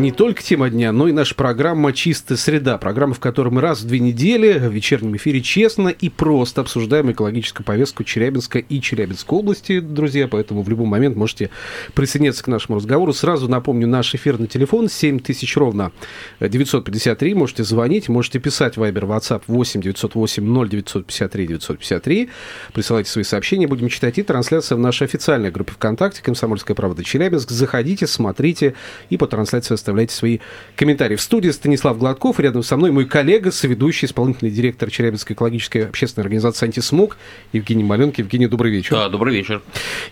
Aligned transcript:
не 0.00 0.12
только 0.12 0.42
тема 0.42 0.70
дня, 0.70 0.92
но 0.92 1.08
и 1.08 1.12
наша 1.12 1.34
программа 1.34 1.92
«Чистая 1.92 2.38
среда». 2.38 2.78
Программа, 2.78 3.12
в 3.12 3.20
которой 3.20 3.50
мы 3.50 3.60
раз 3.60 3.82
в 3.82 3.86
две 3.86 4.00
недели 4.00 4.58
в 4.58 4.72
вечернем 4.72 5.14
эфире 5.16 5.42
честно 5.42 5.88
и 5.88 6.08
просто 6.08 6.62
обсуждаем 6.62 7.12
экологическую 7.12 7.66
повестку 7.66 8.02
Челябинска 8.02 8.60
и 8.60 8.80
Челябинской 8.80 9.38
области, 9.38 9.78
друзья. 9.80 10.26
Поэтому 10.26 10.62
в 10.62 10.68
любой 10.70 10.86
момент 10.86 11.16
можете 11.16 11.50
присоединяться 11.92 12.42
к 12.42 12.46
нашему 12.46 12.78
разговору. 12.78 13.12
Сразу 13.12 13.46
напомню, 13.46 13.86
наш 13.86 14.14
эфирный 14.14 14.48
телефон 14.48 14.88
7000 14.88 15.56
ровно 15.58 15.92
953. 16.40 17.34
Можете 17.34 17.64
звонить, 17.64 18.08
можете 18.08 18.38
писать 18.38 18.76
Viber, 18.76 19.02
WhatsApp 19.02 19.42
8 19.46 19.82
908 19.82 20.68
0953 20.68 21.46
953. 21.46 22.30
Присылайте 22.72 23.10
свои 23.10 23.24
сообщения, 23.24 23.66
будем 23.66 23.88
читать. 23.88 24.16
И 24.16 24.22
трансляция 24.22 24.76
в 24.76 24.78
нашей 24.78 25.06
официальной 25.06 25.50
группе 25.50 25.72
ВКонтакте 25.72 26.22
«Комсомольская 26.22 26.74
правда 26.74 27.04
Челябинск». 27.04 27.50
Заходите, 27.50 28.06
смотрите 28.06 28.74
и 29.10 29.18
по 29.18 29.26
трансляции 29.26 29.74
оставляйте 29.74 29.89
свои 30.10 30.38
комментарии. 30.76 31.16
В 31.16 31.20
студии 31.20 31.50
Станислав 31.50 31.98
Гладков, 31.98 32.40
рядом 32.40 32.62
со 32.62 32.76
мной 32.76 32.90
мой 32.90 33.04
коллега, 33.04 33.50
соведущий, 33.50 34.06
исполнительный 34.06 34.50
директор 34.50 34.90
Челябинской 34.90 35.34
экологической 35.34 35.86
общественной 35.86 36.24
организации 36.24 36.66
«Антисмог» 36.66 37.16
Евгений 37.52 37.84
Маленкин. 37.84 38.24
Евгений, 38.24 38.46
добрый 38.46 38.72
вечер. 38.72 38.96
Да, 38.96 39.08
добрый 39.08 39.34
вечер. 39.34 39.62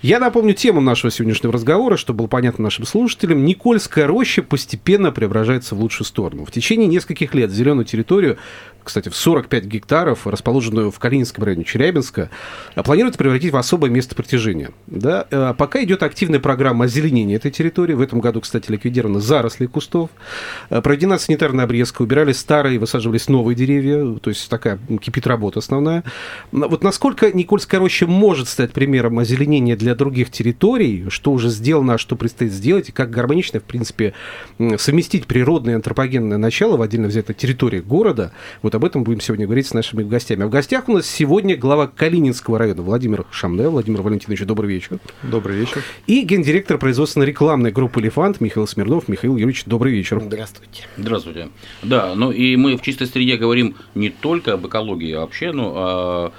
Я 0.03 0.19
напомню 0.19 0.55
тему 0.55 0.81
нашего 0.81 1.11
сегодняшнего 1.11 1.53
разговора, 1.53 1.97
чтобы 1.97 2.19
было 2.19 2.27
понятно 2.27 2.65
нашим 2.65 2.87
слушателям. 2.87 3.45
Никольская 3.45 4.07
роща 4.07 4.43
постепенно 4.43 5.13
преображается 5.13 5.75
в 5.75 5.81
лучшую 5.81 6.07
сторону. 6.07 6.45
В 6.45 6.51
течение 6.51 6.89
нескольких 6.89 7.35
лет 7.35 7.51
зеленую 7.51 7.85
территорию 7.85 8.39
кстати, 8.83 9.09
в 9.09 9.17
45 9.17 9.65
гектаров, 9.65 10.27
расположенную 10.27 10.91
в 10.91 10.99
Калининском 10.99 11.45
районе 11.45 11.65
Челябинска, 11.65 12.31
планируется 12.75 13.19
превратить 13.19 13.53
в 13.53 13.57
особое 13.57 13.91
место 13.91 14.15
притяжения. 14.15 14.71
Да? 14.87 15.27
Э, 15.31 15.55
пока 15.57 15.83
идет 15.85 16.03
активная 16.03 16.41
программа 16.41 16.87
озеленения 16.87 17.37
этой 17.37 17.51
территории. 17.51 17.95
В 17.95 18.01
этом 18.01 18.21
году, 18.21 18.41
кстати, 18.41 18.71
ликвидированы 18.71 19.21
заросли 19.21 19.67
кустов. 19.67 20.11
Э, 20.71 20.81
проведена 20.81 21.19
санитарная 21.19 21.65
обрезка, 21.65 22.03
убирали 22.03 22.33
старые, 22.33 22.79
высаживались 22.79 23.29
новые 23.29 23.55
деревья. 23.55 24.15
То 24.15 24.31
есть 24.31 24.49
такая 24.49 24.79
кипит 25.01 25.27
работа 25.27 25.59
основная. 25.59 26.05
Вот 26.51 26.83
насколько 26.83 27.31
Никольская 27.31 27.81
роща 27.81 28.07
может 28.07 28.49
стать 28.49 28.73
примером 28.73 29.19
озеленения 29.19 29.77
для 29.77 29.95
других 29.95 30.31
территорий, 30.31 31.07
что 31.11 31.33
уже 31.33 31.51
сделано, 31.51 31.95
а 31.95 31.99
что 31.99 32.17
предстоит 32.17 32.53
сделать, 32.53 32.89
и 32.89 32.93
как 32.93 33.11
гармонично, 33.11 33.61
в 33.61 33.65
принципе, 33.65 34.15
совместить 34.79 35.27
природное 35.27 35.77
антропогенное 35.77 36.39
начало 36.39 36.77
в 36.77 36.83
отдельно 36.83 37.09
взятой 37.09 37.35
территории 37.35 37.81
города. 37.81 38.33
Вот 38.63 38.75
об 38.79 38.85
этом 38.85 39.03
будем 39.03 39.21
сегодня 39.21 39.47
говорить 39.47 39.67
с 39.67 39.75
нашими 39.75 40.05
гостями. 40.05 40.45
А 40.45 40.47
в 40.47 40.51
гостях 40.51 40.89
у 40.89 40.93
нас 40.93 41.07
сегодня 41.07 41.57
глава 41.57 41.89
Калининского 41.89 42.59
района 42.59 42.81
Владимир 42.83 43.27
Шамне. 43.33 43.69
Владимир 43.69 44.03
Валентинович, 44.03 44.45
добрый 44.45 44.71
вечер. 44.71 45.01
Добрый 45.25 45.57
вечер. 45.57 45.83
И 46.07 46.23
гендиректор 46.23 46.79
производственно-рекламной 46.79 47.73
группы 47.73 48.01
«Элефант» 48.01 48.41
Михаил 48.41 48.69
Смирнов. 48.69 49.09
Михаил 49.09 49.37
Юрьевич, 49.37 49.65
добрый 49.65 49.93
вечер. 49.93 50.21
Здравствуйте. 50.25 50.85
Здравствуйте. 50.97 51.49
Да, 51.83 52.15
ну 52.15 52.31
и 52.31 52.55
мы 52.55 52.77
в 52.77 52.83
чистой 52.83 53.09
среде 53.09 53.37
говорим 53.37 53.75
не 53.97 54.11
только 54.11 54.53
об 54.53 54.65
экологии, 54.67 55.13
а 55.13 55.21
вообще, 55.23 55.51
ну, 55.51 55.73
о 55.75 56.33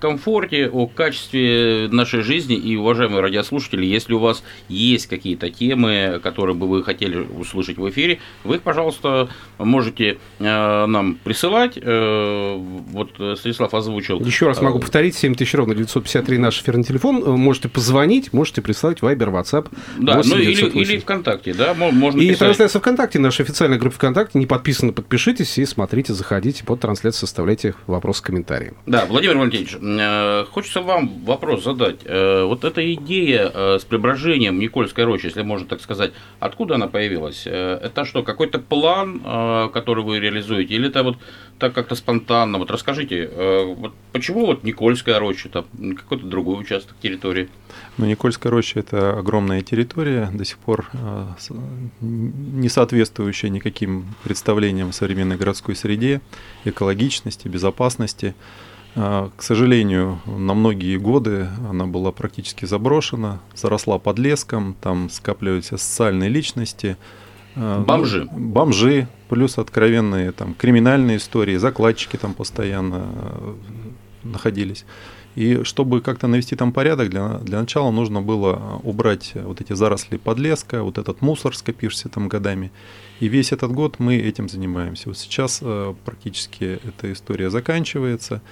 комфорте, 0.00 0.68
о 0.68 0.86
качестве 0.86 1.88
нашей 1.90 2.22
жизни. 2.22 2.56
И, 2.56 2.76
уважаемые 2.76 3.20
радиослушатели, 3.20 3.84
если 3.84 4.14
у 4.14 4.18
вас 4.18 4.42
есть 4.68 5.06
какие-то 5.06 5.50
темы, 5.50 6.20
которые 6.22 6.56
бы 6.56 6.66
вы 6.66 6.82
хотели 6.82 7.16
услышать 7.18 7.76
в 7.76 7.88
эфире, 7.90 8.18
вы 8.44 8.56
их, 8.56 8.62
пожалуйста, 8.62 9.28
можете 9.58 10.18
э, 10.38 10.86
нам 10.86 11.16
присылать. 11.22 11.78
Э, 11.80 12.56
вот 12.56 13.10
Станислав 13.38 13.74
озвучил. 13.74 14.20
Еще 14.20 14.46
раз 14.46 14.60
могу 14.60 14.78
повторить, 14.78 15.14
7000 15.14 15.54
ровно 15.54 15.74
953 15.74 16.38
наш 16.38 16.60
эфирный 16.60 16.84
телефон. 16.84 17.22
Можете 17.38 17.68
позвонить, 17.68 18.32
можете 18.32 18.62
прислать 18.62 19.00
Viber, 19.00 19.30
WhatsApp. 19.30 19.68
Да, 19.98 20.22
ну 20.24 20.36
или, 20.36 20.52
или 20.52 20.98
ВКонтакте, 20.98 21.54
да, 21.54 21.74
можно 21.74 22.20
И 22.20 22.28
писать. 22.28 22.38
трансляция 22.38 22.80
ВКонтакте, 22.80 23.18
наша 23.18 23.42
официальная 23.42 23.78
группа 23.78 23.96
ВКонтакте, 23.96 24.38
не 24.38 24.46
подписаны, 24.46 24.92
подпишитесь 24.92 25.58
и 25.58 25.66
смотрите, 25.66 26.14
заходите 26.14 26.64
под 26.64 26.80
трансляцию, 26.80 27.20
составляйте 27.20 27.74
вопрос, 27.86 28.20
комментарии. 28.20 28.72
Да, 28.86 29.04
Владимир 29.06 29.36
Валентинович, 29.36 29.76
Э, 29.80 29.89
хочется 30.50 30.82
вам 30.82 31.24
вопрос 31.24 31.64
задать. 31.64 32.00
Э, 32.04 32.44
вот 32.44 32.64
эта 32.64 32.94
идея 32.94 33.50
э, 33.52 33.78
с 33.78 33.84
преображением 33.84 34.58
Никольской 34.58 35.04
рощи, 35.04 35.26
если 35.26 35.42
можно 35.42 35.66
так 35.66 35.80
сказать, 35.80 36.12
откуда 36.38 36.74
она 36.74 36.88
появилась? 36.88 37.46
Это 37.46 38.04
что, 38.04 38.22
какой-то 38.22 38.58
план, 38.58 39.20
который 39.72 40.04
вы 40.04 40.20
реализуете, 40.20 40.74
или 40.74 40.88
это 40.88 41.02
вот 41.02 41.16
так 41.58 41.72
как-то 41.72 41.94
спонтанно? 41.94 42.58
Вот 42.58 42.70
расскажите, 42.70 43.28
вот 43.76 43.92
почему 44.12 44.46
вот 44.46 44.64
Никольская 44.64 45.18
роща, 45.18 45.48
там 45.48 45.64
какой-то 45.96 46.26
другой 46.26 46.60
участок 46.60 46.96
территории? 47.02 47.48
Ну, 47.96 48.06
Никольская 48.06 48.50
роща– 48.50 48.80
это 48.80 49.18
огромная 49.18 49.62
территория, 49.62 50.30
до 50.32 50.44
сих 50.44 50.58
пор 50.58 50.86
не 52.00 52.68
соответствующая 52.68 53.50
никаким 53.50 54.06
представлениям 54.24 54.90
о 54.90 54.92
современной 54.92 55.36
городской 55.36 55.76
среде, 55.76 56.20
экологичности, 56.64 57.48
безопасности. 57.48 58.34
К 58.94 59.42
сожалению, 59.42 60.20
на 60.26 60.54
многие 60.54 60.96
годы 60.96 61.48
она 61.68 61.86
была 61.86 62.10
практически 62.10 62.64
заброшена, 62.64 63.40
заросла 63.54 63.98
под 63.98 64.18
леском, 64.18 64.74
там 64.80 65.10
скапливаются 65.10 65.76
социальные 65.76 66.28
личности. 66.28 66.96
А, 67.54 67.78
ну, 67.78 67.84
бомжи. 67.84 68.28
бомжи, 68.32 69.08
плюс 69.28 69.58
откровенные 69.58 70.32
там, 70.32 70.54
криминальные 70.54 71.18
истории, 71.18 71.56
закладчики 71.56 72.16
там 72.16 72.34
постоянно 72.34 73.06
э, 73.06 73.54
находились. 74.24 74.84
И 75.36 75.62
чтобы 75.62 76.00
как-то 76.00 76.26
навести 76.26 76.56
там 76.56 76.72
порядок, 76.72 77.10
для, 77.10 77.38
для 77.38 77.60
начала 77.60 77.90
нужно 77.90 78.20
было 78.20 78.80
убрать 78.82 79.32
вот 79.34 79.60
эти 79.60 79.72
заросли 79.74 80.16
подлеска, 80.16 80.82
вот 80.82 80.98
этот 80.98 81.22
мусор, 81.22 81.56
скопившийся 81.56 82.08
там 82.08 82.28
годами. 82.28 82.72
И 83.20 83.28
весь 83.28 83.52
этот 83.52 83.70
год 83.72 83.98
мы 83.98 84.16
этим 84.16 84.48
занимаемся. 84.48 85.08
Вот 85.08 85.18
сейчас 85.18 85.60
э, 85.62 85.94
практически 86.04 86.80
эта 86.84 87.12
история 87.12 87.50
заканчивается. 87.50 88.42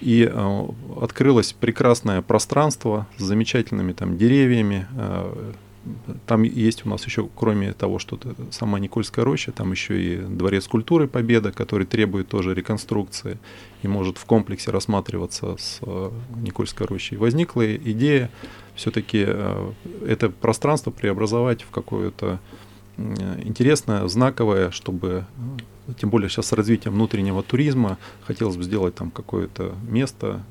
И 0.00 0.30
э, 0.30 0.62
открылось 1.00 1.52
прекрасное 1.52 2.22
пространство 2.22 3.06
с 3.16 3.22
замечательными 3.22 3.92
там 3.92 4.16
деревьями. 4.16 4.86
Э, 5.84 6.14
там 6.26 6.42
есть 6.42 6.86
у 6.86 6.88
нас 6.88 7.04
еще, 7.06 7.28
кроме 7.34 7.72
того, 7.72 7.98
что 7.98 8.18
сама 8.50 8.78
Никольская 8.78 9.24
роща, 9.24 9.52
там 9.52 9.72
еще 9.72 10.02
и 10.02 10.16
дворец 10.18 10.68
культуры 10.68 11.08
Победа, 11.08 11.52
который 11.52 11.86
требует 11.86 12.28
тоже 12.28 12.54
реконструкции 12.54 13.38
и 13.82 13.88
может 13.88 14.18
в 14.18 14.24
комплексе 14.24 14.70
рассматриваться 14.70 15.56
с 15.56 15.78
э, 15.82 16.10
Никольской 16.36 16.86
рощей. 16.86 17.16
Возникла 17.16 17.76
идея 17.76 18.30
все-таки 18.74 19.24
э, 19.26 19.72
это 20.06 20.30
пространство 20.30 20.90
преобразовать 20.90 21.62
в 21.62 21.70
какое-то 21.70 22.40
интересное, 23.42 24.06
знаковое, 24.08 24.70
чтобы 24.70 25.24
тем 25.98 26.10
более 26.10 26.28
сейчас 26.28 26.48
с 26.48 26.52
развитием 26.52 26.94
внутреннего 26.94 27.42
туризма, 27.42 27.96
хотелось 28.24 28.56
бы 28.56 28.62
сделать 28.62 28.94
там 28.94 29.10
какое-то 29.10 29.74
место, 29.88 30.42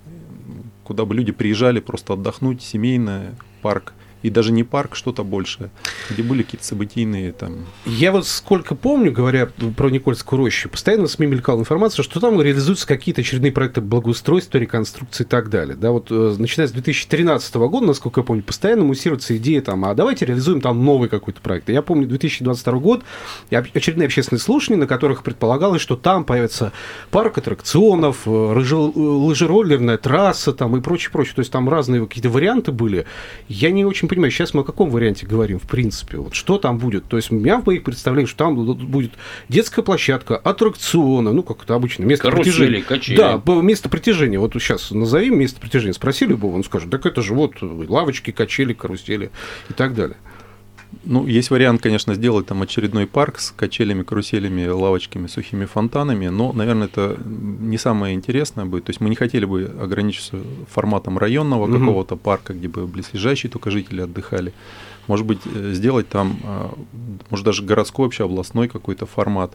куда 0.83 1.05
бы 1.05 1.13
люди 1.13 1.31
приезжали 1.31 1.79
просто 1.79 2.13
отдохнуть, 2.13 2.63
семейное, 2.63 3.35
парк 3.61 3.93
и 4.21 4.29
даже 4.29 4.51
не 4.51 4.63
парк, 4.63 4.95
что-то 4.95 5.23
большее, 5.23 5.69
где 6.09 6.23
были 6.23 6.43
какие-то 6.43 6.65
событийные 6.65 7.31
там. 7.31 7.65
Я 7.85 8.11
вот 8.11 8.27
сколько 8.27 8.75
помню, 8.75 9.11
говоря 9.11 9.49
про 9.77 9.89
Никольскую 9.89 10.39
рощу, 10.39 10.69
постоянно 10.69 11.07
СМИ 11.07 11.27
мелькала 11.27 11.59
информация, 11.59 12.03
что 12.03 12.19
там 12.19 12.41
реализуются 12.41 12.87
какие-то 12.87 13.21
очередные 13.21 13.51
проекты 13.51 13.81
благоустройства, 13.81 14.57
реконструкции 14.57 15.23
и 15.23 15.27
так 15.27 15.49
далее. 15.49 15.75
Да, 15.75 15.91
вот 15.91 16.07
э, 16.11 16.35
начиная 16.37 16.67
с 16.67 16.71
2013 16.71 17.55
года, 17.55 17.85
насколько 17.85 18.21
я 18.21 18.25
помню, 18.25 18.43
постоянно 18.43 18.83
муссируется 18.83 19.37
идея 19.37 19.61
там, 19.61 19.85
а 19.85 19.93
давайте 19.93 20.25
реализуем 20.25 20.61
там 20.61 20.83
новый 20.83 21.09
какой-то 21.09 21.39
проект. 21.41 21.69
Я 21.69 21.81
помню 21.81 22.07
2022 22.07 22.79
год, 22.79 23.03
очередные 23.51 24.07
общественные 24.07 24.41
слушания, 24.41 24.79
на 24.79 24.87
которых 24.87 25.23
предполагалось, 25.23 25.81
что 25.81 25.95
там 25.95 26.25
появится 26.25 26.73
парк 27.11 27.37
аттракционов, 27.37 28.25
э, 28.25 28.29
лыжероллерная 28.29 29.97
трасса 29.97 30.53
там 30.53 30.75
и 30.75 30.81
прочее, 30.81 31.11
прочее. 31.11 31.35
То 31.35 31.39
есть 31.39 31.51
там 31.51 31.69
разные 31.69 32.05
какие-то 32.05 32.29
варианты 32.29 32.71
были. 32.71 33.05
Я 33.47 33.71
не 33.71 33.85
очень 33.85 34.08
понимаю, 34.09 34.31
сейчас 34.31 34.53
мы 34.53 34.61
о 34.61 34.63
каком 34.63 34.89
варианте 34.89 35.25
говорим, 35.25 35.59
в 35.59 35.67
принципе. 35.67 36.17
Вот 36.17 36.33
что 36.33 36.57
там 36.57 36.77
будет? 36.77 37.05
То 37.05 37.15
есть 37.15 37.31
у 37.31 37.35
меня 37.35 37.61
в 37.61 37.65
моих 37.65 37.83
представлениях, 37.83 38.29
что 38.29 38.39
там 38.39 38.55
будет 38.55 39.11
детская 39.47 39.83
площадка, 39.83 40.35
аттракционы, 40.35 41.31
ну, 41.31 41.43
как 41.43 41.63
это 41.63 41.75
обычно, 41.75 42.03
место 42.03 42.29
Карусели, 42.29 42.51
притяжения. 42.51 42.81
Качели. 42.81 43.17
Да, 43.17 43.41
место 43.61 43.87
притяжения. 43.87 44.39
Вот 44.39 44.53
сейчас 44.53 44.91
назови 44.91 45.29
место 45.29 45.61
притяжения. 45.61 45.93
Спроси 45.93 46.25
любого, 46.25 46.55
он 46.55 46.63
скажет, 46.63 46.89
так 46.89 47.05
это 47.05 47.21
же 47.21 47.33
вот 47.33 47.53
лавочки, 47.61 48.31
качели, 48.31 48.73
карусели 48.73 49.31
и 49.69 49.73
так 49.73 49.93
далее. 49.93 50.17
Ну, 51.03 51.27
есть 51.27 51.51
вариант, 51.51 51.81
конечно, 51.81 52.15
сделать 52.15 52.47
там 52.47 52.61
очередной 52.63 53.05
парк 53.05 53.39
с 53.39 53.51
качелями, 53.51 54.03
каруселями, 54.03 54.67
лавочками, 54.67 55.27
сухими 55.27 55.65
фонтанами, 55.65 56.27
но, 56.27 56.51
наверное, 56.51 56.87
это 56.87 57.17
не 57.25 57.77
самое 57.77 58.15
интересное 58.15 58.65
будет. 58.65 58.85
То 58.85 58.89
есть 58.89 58.99
мы 58.99 59.09
не 59.09 59.15
хотели 59.15 59.45
бы 59.45 59.71
ограничиться 59.79 60.37
форматом 60.67 61.17
районного 61.17 61.65
угу. 61.65 61.79
какого-то 61.79 62.15
парка, 62.15 62.53
где 62.53 62.67
бы 62.67 62.87
близлежащие 62.87 63.51
только 63.51 63.69
жители 63.69 64.01
отдыхали. 64.01 64.53
может 65.07 65.25
быть, 65.25 65.39
э, 65.45 65.71
сделать 65.73 66.09
там, 66.09 66.39
э, 66.43 66.69
может, 67.29 67.45
даже 67.45 67.63
городской, 67.63 68.05
вообще 68.05 68.25
областной 68.25 68.67
какой-то 68.67 69.05
формат. 69.05 69.53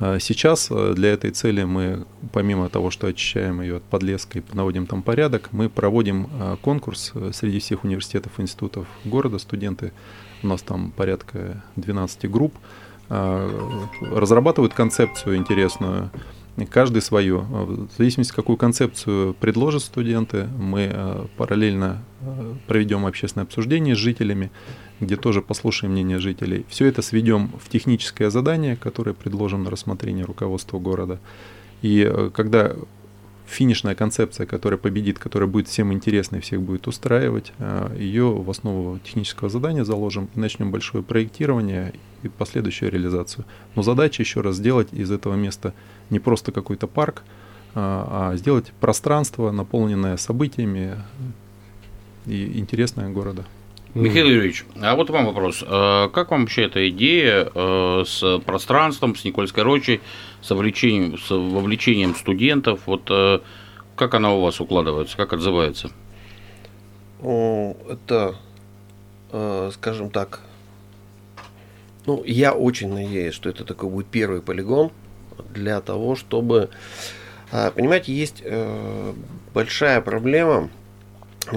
Э, 0.00 0.18
сейчас 0.20 0.68
для 0.68 1.10
этой 1.10 1.32
цели 1.32 1.64
мы, 1.64 2.06
помимо 2.32 2.68
того, 2.68 2.90
что 2.90 3.08
очищаем 3.08 3.62
ее 3.62 3.76
от 3.76 3.82
подлеска 3.82 4.38
и 4.38 4.42
наводим 4.52 4.86
там 4.86 5.02
порядок, 5.02 5.48
мы 5.52 5.68
проводим 5.68 6.28
конкурс 6.62 7.12
среди 7.32 7.58
всех 7.58 7.84
университетов 7.84 8.32
и 8.38 8.42
институтов 8.42 8.86
города. 9.04 9.38
Студенты, 9.38 9.92
у 10.42 10.46
нас 10.46 10.62
там 10.62 10.90
порядка 10.90 11.62
12 11.76 12.30
групп, 12.30 12.54
разрабатывают 13.08 14.74
концепцию 14.74 15.36
интересную, 15.36 16.10
каждый 16.66 17.02
свою. 17.02 17.40
В 17.40 17.88
зависимости, 17.96 18.34
какую 18.34 18.56
концепцию 18.56 19.34
предложат 19.34 19.82
студенты, 19.82 20.48
мы 20.58 20.90
э, 20.92 21.26
параллельно 21.36 22.02
э, 22.20 22.54
проведем 22.66 23.06
общественное 23.06 23.44
обсуждение 23.44 23.94
с 23.94 23.98
жителями, 23.98 24.50
где 25.00 25.16
тоже 25.16 25.42
послушаем 25.42 25.92
мнение 25.92 26.18
жителей. 26.18 26.66
Все 26.68 26.86
это 26.86 27.02
сведем 27.02 27.50
в 27.62 27.68
техническое 27.68 28.30
задание, 28.30 28.76
которое 28.76 29.12
предложим 29.12 29.64
на 29.64 29.70
рассмотрение 29.70 30.24
руководства 30.24 30.78
города. 30.78 31.20
И 31.82 32.04
э, 32.08 32.30
когда 32.34 32.74
финишная 33.48 33.94
концепция, 33.94 34.46
которая 34.46 34.78
победит, 34.78 35.18
которая 35.18 35.48
будет 35.48 35.68
всем 35.68 35.92
интересна 35.92 36.36
и 36.36 36.40
всех 36.40 36.60
будет 36.60 36.86
устраивать, 36.86 37.52
ее 37.96 38.30
в 38.30 38.50
основу 38.50 38.98
технического 38.98 39.48
задания 39.48 39.84
заложим 39.84 40.28
и 40.34 40.38
начнем 40.40 40.70
большое 40.70 41.02
проектирование 41.02 41.94
и 42.22 42.28
последующую 42.28 42.90
реализацию. 42.90 43.44
Но 43.74 43.82
задача 43.82 44.22
еще 44.22 44.40
раз 44.40 44.56
сделать 44.56 44.92
из 44.92 45.10
этого 45.10 45.34
места 45.34 45.72
не 46.10 46.18
просто 46.18 46.52
какой-то 46.52 46.86
парк, 46.86 47.22
а, 47.74 48.30
а 48.32 48.36
сделать 48.36 48.72
пространство, 48.80 49.50
наполненное 49.50 50.16
событиями 50.16 50.96
и 52.26 52.58
интересное 52.58 53.08
города. 53.08 53.44
Михаил 53.94 54.26
Юрьевич, 54.26 54.64
а 54.80 54.94
вот 54.96 55.10
вам 55.10 55.26
вопрос. 55.26 55.64
А 55.66 56.08
как 56.08 56.30
вам 56.30 56.42
вообще 56.42 56.64
эта 56.64 56.88
идея 56.90 57.50
э, 57.52 58.04
с 58.06 58.38
пространством, 58.44 59.16
с 59.16 59.24
Никольской 59.24 59.62
рощей, 59.62 60.00
с 60.40 60.50
вовлечением, 60.50 61.18
с 61.18 61.30
вовлечением 61.30 62.14
студентов? 62.14 62.80
Вот 62.86 63.10
э, 63.10 63.40
как 63.96 64.14
она 64.14 64.32
у 64.32 64.40
вас 64.40 64.60
укладывается, 64.60 65.16
как 65.16 65.32
отзывается? 65.32 65.90
Это, 67.20 68.36
э, 69.32 69.70
скажем 69.74 70.10
так, 70.10 70.40
ну, 72.06 72.22
я 72.24 72.54
очень 72.54 72.92
надеюсь, 72.92 73.34
что 73.34 73.50
это 73.50 73.64
такой 73.64 73.90
будет 73.90 74.06
первый 74.06 74.40
полигон 74.40 74.92
для 75.50 75.80
того, 75.80 76.16
чтобы... 76.16 76.70
А, 77.50 77.70
понимаете, 77.70 78.14
есть 78.14 78.40
э, 78.44 79.12
большая 79.52 80.00
проблема, 80.00 80.70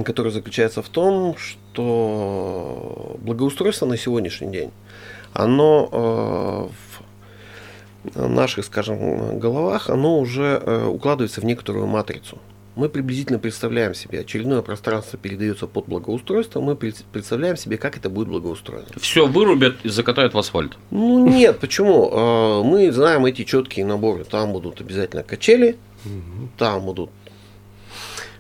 которая 0.04 0.34
заключается 0.34 0.82
в 0.82 0.90
том, 0.90 1.38
что 1.38 3.18
благоустройство 3.22 3.86
на 3.86 3.98
сегодняшний 3.98 4.52
день, 4.52 4.72
оно 5.34 6.70
э, 6.70 6.91
наших, 8.16 8.66
скажем, 8.66 9.40
головах, 9.40 9.90
оно 9.90 10.20
уже 10.20 10.62
э, 10.64 10.86
укладывается 10.86 11.42
в 11.42 11.46
некоторую 11.46 11.88
матрицу 11.88 12.38
мы 12.76 12.90
приблизительно 12.90 13.40
представляем 13.40 13.94
себе, 13.94 14.22
очередное 14.22 14.62
пространство 14.62 15.20
передается 15.20 15.68
под 15.68 15.88
благоустройство, 15.88 16.62
мы 16.62 16.76
представляем 16.76 17.58
себе, 17.58 17.78
как 17.78 17.98
это 17.98 18.10
будет 18.10 18.30
благоустроено. 18.30 18.88
Все 19.00 19.28
вырубят 19.28 19.76
и 19.84 19.90
закатают 19.90 20.34
в 20.34 20.38
асфальт. 20.38 20.78
Ну 20.90 21.28
нет, 21.28 21.60
почему? 21.60 22.10
А, 22.12 22.64
мы 22.64 22.92
знаем 22.92 23.26
эти 23.26 23.44
четкие 23.44 23.86
наборы. 23.86 24.24
Там 24.24 24.54
будут 24.54 24.80
обязательно 24.80 25.24
качели, 25.24 25.78
там 26.58 26.86
будут 26.86 27.10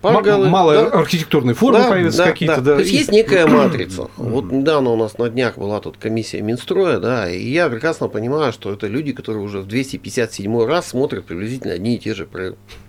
Пангалы, 0.01 0.49
Мало 0.49 0.73
да? 0.73 0.87
архитектурной 0.99 1.53
формы 1.53 1.79
да, 1.79 1.89
появятся 1.89 2.17
да, 2.19 2.31
какие-то. 2.31 2.55
Да. 2.57 2.61
Да. 2.61 2.75
То 2.75 2.81
есть 2.81 2.91
есть 2.91 3.11
некая 3.11 3.45
матрица. 3.45 4.07
Вот 4.17 4.51
недавно 4.51 4.89
у 4.89 4.95
нас 4.95 5.17
на 5.19 5.29
днях 5.29 5.57
была 5.57 5.79
тут 5.79 5.97
комиссия 5.97 6.41
Минстроя, 6.41 6.99
да, 6.99 7.29
и 7.29 7.47
я 7.47 7.69
прекрасно 7.69 8.07
понимаю, 8.07 8.51
что 8.51 8.73
это 8.73 8.87
люди, 8.87 9.11
которые 9.13 9.43
уже 9.43 9.59
в 9.59 9.67
257 9.67 10.65
раз 10.65 10.87
смотрят 10.87 11.25
приблизительно 11.25 11.73
одни 11.73 11.95
и 11.95 11.99
те 11.99 12.15
же 12.15 12.27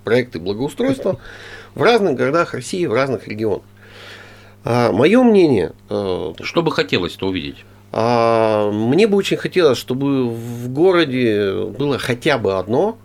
проекты 0.04 0.38
благоустройства 0.38 1.18
в 1.74 1.82
разных 1.82 2.16
городах 2.16 2.54
России, 2.54 2.86
в 2.86 2.94
разных 2.94 3.28
регионах. 3.28 3.62
А, 4.64 4.92
мое 4.92 5.22
мнение... 5.22 5.72
Э, 5.90 6.32
что 6.40 6.62
бы 6.62 6.70
хотелось-то 6.70 7.26
увидеть? 7.26 7.64
А, 7.92 8.70
мне 8.70 9.06
бы 9.06 9.16
очень 9.16 9.36
хотелось, 9.36 9.76
чтобы 9.76 10.28
в 10.28 10.68
городе 10.68 11.52
было 11.52 11.98
хотя 11.98 12.38
бы 12.38 12.58
одно 12.58 12.96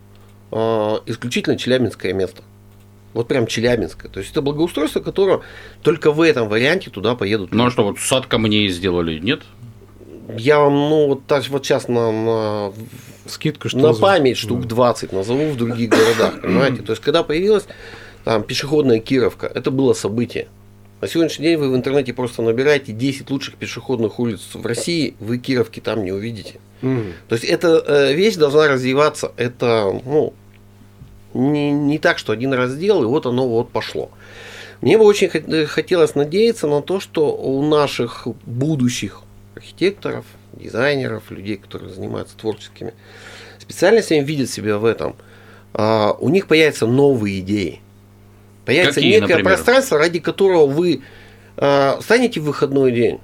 а, 0.52 1.02
исключительно 1.06 1.58
челябинское 1.58 2.14
место. 2.14 2.44
Вот 3.18 3.28
прям 3.28 3.48
Челябинска. 3.48 4.10
То 4.10 4.20
есть 4.20 4.32
это 4.32 4.44
благоустройство, 4.44 5.00
которое 5.00 5.40
только 5.82 6.12
в 6.12 6.22
этом 6.22 6.48
варианте 6.48 6.92
туда 6.92 7.16
поедут. 7.16 7.52
Ну 7.52 7.66
а 7.66 7.72
что, 7.72 7.84
вот 7.84 7.98
сад 7.98 8.28
камней 8.28 8.70
сделали, 8.70 9.18
нет? 9.18 9.42
Я 10.38 10.60
вам, 10.60 10.76
ну, 10.76 11.08
вот, 11.08 11.26
так, 11.26 11.44
вот 11.48 11.66
сейчас 11.66 11.88
на, 11.88 12.12
на, 12.12 12.74
Скидка, 13.26 13.70
что 13.70 13.80
на 13.80 13.94
память 13.94 14.38
штук 14.38 14.68
20 14.68 15.14
назову 15.14 15.50
в 15.50 15.58
других 15.58 15.90
городах, 15.90 16.42
понимаете? 16.44 16.84
То 16.84 16.92
есть, 16.92 17.02
когда 17.02 17.24
появилась 17.24 17.66
там 18.24 18.44
пешеходная 18.44 19.00
Кировка, 19.00 19.48
это 19.48 19.72
было 19.72 19.94
событие. 19.94 20.48
На 21.02 21.08
сегодняшний 21.08 21.48
день 21.48 21.58
вы 21.58 21.72
в 21.72 21.76
интернете 21.76 22.14
просто 22.14 22.44
набираете 22.44 22.92
10 22.92 23.32
лучших 23.32 23.56
пешеходных 23.56 24.20
улиц 24.20 24.42
в 24.54 24.64
России, 24.64 25.16
вы 25.20 25.40
Кировки 25.40 25.80
там 25.80 26.06
не 26.06 26.12
увидите. 26.12 26.60
Mm. 26.84 27.14
То 27.30 27.34
есть 27.34 27.46
эта 27.46 27.84
э, 27.84 28.14
вещь 28.14 28.36
должна 28.36 28.68
развиваться. 28.68 29.32
Это 29.38 30.00
ну, 30.06 30.34
не, 31.34 31.72
не 31.72 32.00
так, 32.00 32.18
что 32.18 32.34
один 32.34 32.54
раз 32.54 32.72
сделал, 32.72 33.04
и 33.04 33.08
вот 33.08 33.26
оно 33.26 33.48
вот 33.48 33.70
пошло. 33.70 34.10
Мне 34.82 34.98
бы 34.98 35.06
очень 35.06 35.30
хотелось 35.66 36.16
надеяться 36.16 36.68
на 36.68 36.82
то, 36.82 37.00
что 37.00 37.36
у 37.36 37.66
наших 37.66 38.28
будущих 38.46 39.22
архитекторов, 39.56 40.26
дизайнеров, 40.54 41.32
людей, 41.32 41.58
которые 41.58 41.92
занимаются 41.94 42.38
творческими 42.38 42.94
специальностями, 43.60 44.24
видят 44.24 44.50
себя 44.50 44.78
в 44.78 44.86
этом. 44.86 45.16
А, 45.74 46.16
у 46.20 46.30
них 46.30 46.48
появятся 46.48 46.86
новые 46.86 47.40
идеи. 47.40 47.82
Появится 48.66 48.96
Какие, 48.96 49.14
некое 49.14 49.36
например? 49.36 49.46
пространство, 49.46 49.98
ради 49.98 50.20
которого 50.20 50.68
вы 50.68 51.02
а, 51.58 52.00
станете 52.02 52.40
в 52.40 52.44
выходной 52.44 52.92
день 52.92 53.20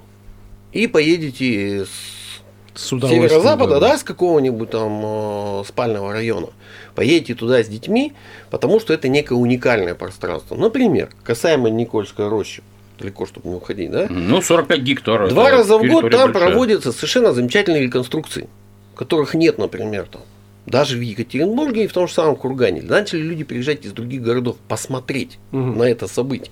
и 0.72 0.88
поедете 0.88 1.84
с, 1.84 2.80
с 2.80 2.88
северо-запада, 2.88 3.78
да, 3.78 3.96
с 3.96 4.02
какого-нибудь 4.02 4.70
там 4.70 5.00
э, 5.04 5.64
спального 5.66 6.12
района 6.12 6.48
поедете 6.94 7.34
туда 7.34 7.62
с 7.62 7.68
детьми, 7.68 8.12
потому 8.50 8.80
что 8.80 8.92
это 8.92 9.08
некое 9.08 9.34
уникальное 9.34 9.94
пространство. 9.94 10.56
Например, 10.56 11.10
касаемо 11.22 11.70
Никольской 11.70 12.28
рощи, 12.28 12.62
далеко, 12.98 13.26
чтобы 13.26 13.48
не 13.48 13.54
уходить, 13.54 13.90
да? 13.90 14.06
Ну, 14.08 14.40
45 14.40 14.80
гектаров. 14.80 15.30
Два 15.30 15.50
раза 15.50 15.78
в 15.78 15.86
год 15.86 16.10
там 16.10 16.32
большая. 16.32 16.50
проводятся 16.50 16.92
совершенно 16.92 17.32
замечательные 17.32 17.82
реконструкции, 17.82 18.48
которых 18.94 19.34
нет, 19.34 19.58
например, 19.58 20.06
там. 20.10 20.22
Даже 20.66 20.96
в 20.96 21.00
Екатеринбурге 21.02 21.84
и 21.84 21.86
в 21.86 21.92
том 21.92 22.08
же 22.08 22.14
самом 22.14 22.36
Кургане. 22.36 22.80
Начали 22.82 23.20
люди 23.20 23.44
приезжать 23.44 23.84
из 23.84 23.92
других 23.92 24.22
городов 24.22 24.56
посмотреть 24.66 25.38
угу. 25.52 25.58
на 25.58 25.82
это 25.82 26.08
событие. 26.08 26.50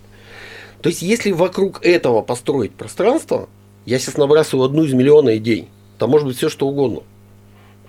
То 0.83 0.89
есть, 0.89 1.01
если 1.01 1.33
вокруг 1.33 1.83
этого 1.83 2.21
построить 2.21 2.73
пространство, 2.73 3.49
я 3.87 3.99
сейчас 3.99 4.17
набрасываю 4.17 4.67
одну 4.67 4.85
из 4.85 4.93
миллиона 4.93 5.37
идей. 5.39 5.69
Там 5.99 6.11
может 6.11 6.27
быть 6.27 6.37
все 6.37 6.49
что 6.49 6.67
угодно. 6.67 7.03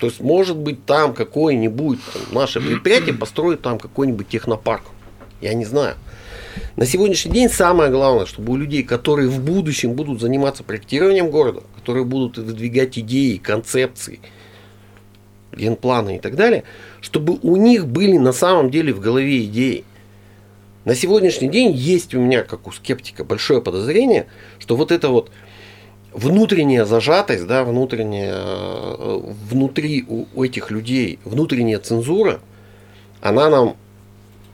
То 0.04 0.08
есть, 0.08 0.20
может 0.20 0.58
быть, 0.58 0.86
там 0.86 1.14
какое-нибудь 1.14 1.98
наше 2.34 2.60
предприятие 2.60 3.14
построит 3.14 3.62
там 3.62 3.80
какой-нибудь 3.80 4.28
технопарк. 4.28 4.84
Я 5.40 5.54
не 5.54 5.64
знаю. 5.64 5.96
На 6.76 6.86
сегодняшний 6.86 7.32
день 7.32 7.48
самое 7.48 7.90
главное, 7.90 8.26
чтобы 8.26 8.52
у 8.52 8.58
людей, 8.58 8.84
которые 8.84 9.30
в 9.30 9.40
будущем 9.40 9.94
будут 9.94 10.20
заниматься 10.20 10.62
проектированием 10.62 11.32
города, 11.32 11.64
которые 11.78 12.04
будут 12.04 12.38
выдвигать 12.38 13.00
идеи, 13.00 13.38
концепции, 13.38 14.20
генпланы 15.56 16.18
и 16.18 16.20
так 16.20 16.36
далее, 16.36 16.66
чтобы 17.00 17.40
у 17.42 17.56
них 17.56 17.88
были 17.88 18.18
на 18.18 18.34
самом 18.34 18.72
деле 18.72 18.94
в 18.94 19.00
голове 19.00 19.46
идеи. 19.46 19.86
На 20.84 20.96
сегодняшний 20.96 21.48
день 21.48 21.72
есть 21.72 22.14
у 22.14 22.20
меня, 22.20 22.44
как 22.44 22.68
у 22.68 22.74
скептика, 22.74 23.24
большое 23.24 23.62
подозрение, 23.62 24.28
что 24.60 24.76
вот 24.76 24.92
это 24.92 25.08
вот 25.08 25.32
внутренняя 26.14 26.86
зажатость, 26.86 27.48
да, 27.48 27.64
внутренняя, 27.64 28.34
э, 28.36 29.22
внутри 29.50 30.06
у, 30.08 30.26
у 30.34 30.44
этих 30.44 30.72
людей, 30.72 31.20
внутренняя 31.26 31.80
цензура, 31.80 32.40
она 33.22 33.50
нам 33.50 33.76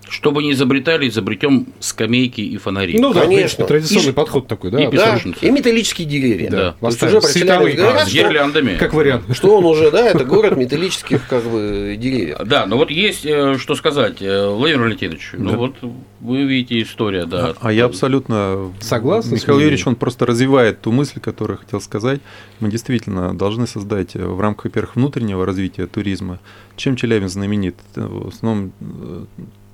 чтобы 0.10 0.44
не 0.44 0.52
изобретали, 0.52 1.08
изобретем 1.08 1.68
скамейки 1.80 2.42
и 2.42 2.58
фонари. 2.58 2.98
Ну 3.00 3.14
да, 3.14 3.22
конечно. 3.22 3.66
Традиционный 3.66 4.10
и, 4.10 4.14
подход 4.14 4.48
такой, 4.48 4.72
да? 4.72 4.84
И, 4.84 4.92
да, 4.92 5.20
и 5.42 5.52
металлические 5.52 6.08
деревья. 6.08 6.50
Да, 6.50 6.76
да. 6.82 6.92
То 6.92 7.06
уже 7.06 7.22
Световые, 7.22 7.76
говорят, 7.76 8.04
а, 8.04 8.06
с 8.06 8.14
гирляндами. 8.14 8.78
Как 8.78 8.94
вариант. 8.94 9.24
Что 9.36 9.58
он 9.58 9.66
уже, 9.66 9.92
да, 9.92 10.10
это 10.10 10.26
город 10.26 10.58
металлических 10.58 11.28
как 11.28 11.44
бы 11.44 11.96
деревьев. 11.98 12.38
Да, 12.46 12.66
но 12.66 12.78
вот 12.78 12.90
есть 12.90 13.26
э, 13.26 13.58
что 13.58 13.76
сказать, 13.76 14.22
э, 14.22 14.50
Владимир 14.50 14.84
Валентинович, 14.84 15.32
ну 15.34 15.56
вот 15.56 15.76
вы 16.20 16.44
видите 16.44 16.82
история, 16.82 17.26
да. 17.26 17.56
А, 17.62 17.68
а 17.68 17.72
я 17.72 17.86
абсолютно 17.86 18.74
согласен. 18.80 19.34
Михаил 19.34 19.60
Юрьевич, 19.60 19.88
он 19.88 19.96
просто 19.96 20.26
развивает 20.26 20.82
ту 20.82 20.92
мысль, 20.92 21.20
которую 21.20 21.58
я 21.58 21.66
хотел 21.66 21.82
сказать. 21.82 22.22
Мы 22.60 22.70
действительно 22.70 23.34
должны 23.38 23.68
создать 23.68 24.16
э, 24.16 24.26
в 24.26 24.40
рамках, 24.42 24.66
во-первых, 24.66 24.96
внутреннего 24.96 25.46
развития 25.46 25.88
туризма. 25.88 26.40
Чем 26.76 26.96
Челябинск 26.96 27.34
знаменит? 27.34 27.76
В 27.96 28.30
основном 28.30 28.72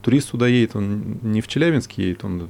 турист 0.06 0.30
сюда 0.30 0.48
едет, 0.48 0.76
он 0.76 1.18
не 1.24 1.42
в 1.42 1.48
Челябинск 1.48 1.94
едет, 1.94 2.24
он 2.24 2.48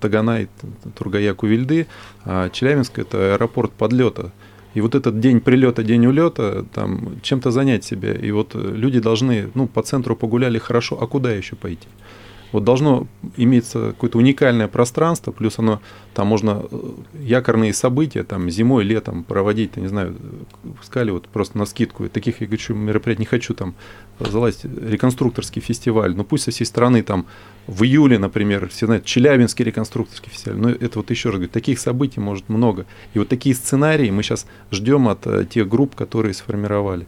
Таганай, 0.00 0.48
Тургая, 0.94 1.32
Кувильды, 1.34 1.86
а 2.24 2.50
Челябинск– 2.50 2.98
это 2.98 3.32
аэропорт 3.34 3.72
подлета. 3.72 4.32
И 4.74 4.82
вот 4.82 4.94
этот 4.94 5.18
день 5.18 5.40
прилета, 5.40 5.82
день 5.82 6.06
улета, 6.06 6.66
там 6.74 7.18
чем-то 7.22 7.50
занять 7.50 7.84
себя. 7.84 8.12
И 8.12 8.30
вот 8.30 8.54
люди 8.54 9.00
должны, 9.00 9.50
ну, 9.54 9.66
по 9.66 9.82
центру 9.82 10.14
погуляли 10.14 10.58
хорошо, 10.58 10.98
а 11.00 11.06
куда 11.06 11.32
еще 11.32 11.56
пойти? 11.56 11.88
Вот 12.52 12.64
должно 12.64 13.06
иметься 13.36 13.90
какое-то 13.90 14.18
уникальное 14.18 14.68
пространство, 14.68 15.30
плюс 15.30 15.58
оно, 15.58 15.80
там 16.14 16.26
можно 16.26 16.64
э, 16.70 16.90
якорные 17.20 17.72
события, 17.72 18.24
там 18.24 18.50
зимой, 18.50 18.84
летом 18.84 19.22
проводить, 19.24 19.76
не 19.76 19.86
знаю, 19.86 20.16
скале 20.82 21.12
вот 21.12 21.28
просто 21.28 21.58
на 21.58 21.66
скидку, 21.66 22.08
таких, 22.08 22.40
я 22.40 22.46
говорю, 22.46 22.74
мероприятий 22.74 23.20
не 23.20 23.26
хочу 23.26 23.54
там 23.54 23.74
залазить, 24.18 24.64
реконструкторский 24.64 25.62
фестиваль, 25.62 26.14
ну 26.16 26.24
пусть 26.24 26.44
со 26.44 26.50
всей 26.50 26.64
страны 26.64 27.02
там 27.02 27.26
в 27.66 27.84
июле, 27.84 28.18
например, 28.18 28.68
все 28.68 28.86
знают, 28.86 29.04
Челябинский 29.04 29.64
реконструкторский 29.64 30.30
фестиваль, 30.30 30.58
но 30.58 30.70
это 30.70 30.98
вот 30.98 31.10
еще 31.10 31.28
раз 31.28 31.36
говорю, 31.36 31.52
таких 31.52 31.78
событий 31.78 32.20
может 32.20 32.48
много. 32.48 32.86
И 33.14 33.18
вот 33.18 33.28
такие 33.28 33.54
сценарии 33.54 34.10
мы 34.10 34.22
сейчас 34.22 34.46
ждем 34.72 35.08
от 35.08 35.26
э, 35.26 35.46
тех 35.48 35.68
групп, 35.68 35.94
которые 35.94 36.34
сформировали. 36.34 37.06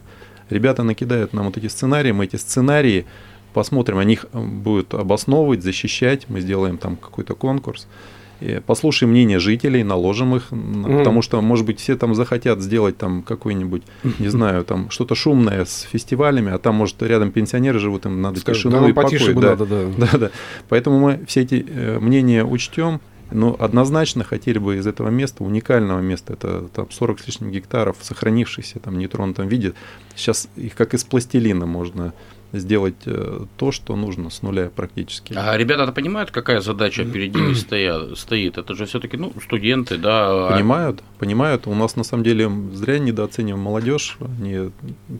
Ребята 0.50 0.82
накидают 0.82 1.32
нам 1.32 1.46
вот 1.46 1.56
эти 1.56 1.66
сценарии, 1.68 2.12
мы 2.12 2.26
эти 2.26 2.36
сценарии 2.36 3.06
посмотрим, 3.52 3.98
они 3.98 4.14
их 4.14 4.26
э, 4.32 4.40
будут 4.40 4.94
обосновывать, 4.94 5.62
защищать, 5.62 6.28
мы 6.28 6.40
сделаем 6.40 6.78
там 6.78 6.96
какой-то 6.96 7.34
конкурс. 7.34 7.86
Послушаем 8.66 9.12
мнение 9.12 9.38
жителей, 9.38 9.84
наложим 9.84 10.34
их, 10.34 10.48
mm. 10.50 10.98
потому 10.98 11.22
что, 11.22 11.40
может 11.40 11.64
быть, 11.64 11.78
все 11.78 11.96
там 11.96 12.16
захотят 12.16 12.60
сделать 12.60 12.98
там 12.98 13.22
какой-нибудь, 13.22 13.82
не 14.18 14.28
знаю, 14.30 14.64
там 14.64 14.90
что-то 14.90 15.14
шумное 15.14 15.64
с 15.64 15.82
фестивалями, 15.82 16.50
а 16.50 16.58
там, 16.58 16.74
может, 16.74 17.00
рядом 17.02 17.30
пенсионеры 17.30 17.78
живут, 17.78 18.04
им 18.06 18.20
надо 18.20 18.40
Скажут, 18.40 18.62
тишину 18.62 18.80
да, 18.80 18.88
и 18.88 18.92
покой. 18.92 19.34
Да, 19.34 19.50
надо, 19.50 19.66
да. 19.66 19.86
да, 20.12 20.18
да. 20.18 20.30
Поэтому 20.68 20.98
мы 20.98 21.20
все 21.28 21.42
эти 21.42 21.64
э, 21.68 22.00
мнения 22.00 22.44
учтем, 22.44 23.00
но 23.32 23.56
однозначно 23.58 24.24
хотели 24.24 24.58
бы 24.58 24.76
из 24.76 24.86
этого 24.86 25.08
места, 25.08 25.44
уникального 25.44 26.00
места, 26.00 26.34
это 26.34 26.68
там 26.74 26.90
40 26.90 27.20
с 27.20 27.26
лишним 27.26 27.50
гектаров, 27.50 27.96
сохранившихся 28.00 28.78
там 28.80 28.98
нетронутом 28.98 29.48
виде, 29.48 29.74
сейчас 30.16 30.48
их 30.56 30.74
как 30.74 30.94
из 30.94 31.04
пластилина 31.04 31.66
можно 31.66 32.12
сделать 32.52 32.96
э, 33.06 33.44
то, 33.56 33.72
что 33.72 33.96
нужно 33.96 34.30
с 34.30 34.42
нуля 34.42 34.70
практически. 34.74 35.34
А 35.36 35.56
ребята-то 35.56 35.92
понимают, 35.92 36.30
какая 36.30 36.60
задача 36.60 37.04
перед 37.04 37.34
ними 37.34 37.54
стоит? 38.14 38.58
Это 38.58 38.74
же 38.74 38.86
все-таки 38.86 39.16
ну, 39.16 39.32
студенты, 39.42 39.98
да? 39.98 40.48
А 40.48 40.52
понимают, 40.52 41.02
понимают. 41.18 41.66
У 41.66 41.74
нас 41.74 41.96
на 41.96 42.04
самом 42.04 42.24
деле 42.24 42.50
зря 42.72 42.98
недооцениваем 42.98 43.62
молодежь. 43.62 44.18
Они 44.38 44.70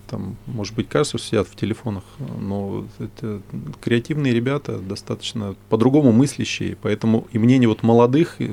там, 0.08 0.36
может 0.46 0.74
быть, 0.74 0.88
кажется, 0.88 1.18
что 1.18 1.28
сидят 1.28 1.48
в 1.48 1.56
телефонах, 1.56 2.04
но 2.40 2.86
это 2.98 3.40
креативные 3.80 4.32
ребята, 4.34 4.78
достаточно 4.78 5.54
по-другому 5.68 6.12
мыслящие, 6.12 6.76
поэтому 6.80 7.26
и 7.32 7.38
мнение 7.38 7.68
вот 7.68 7.82
молодых, 7.82 8.36
э, 8.40 8.48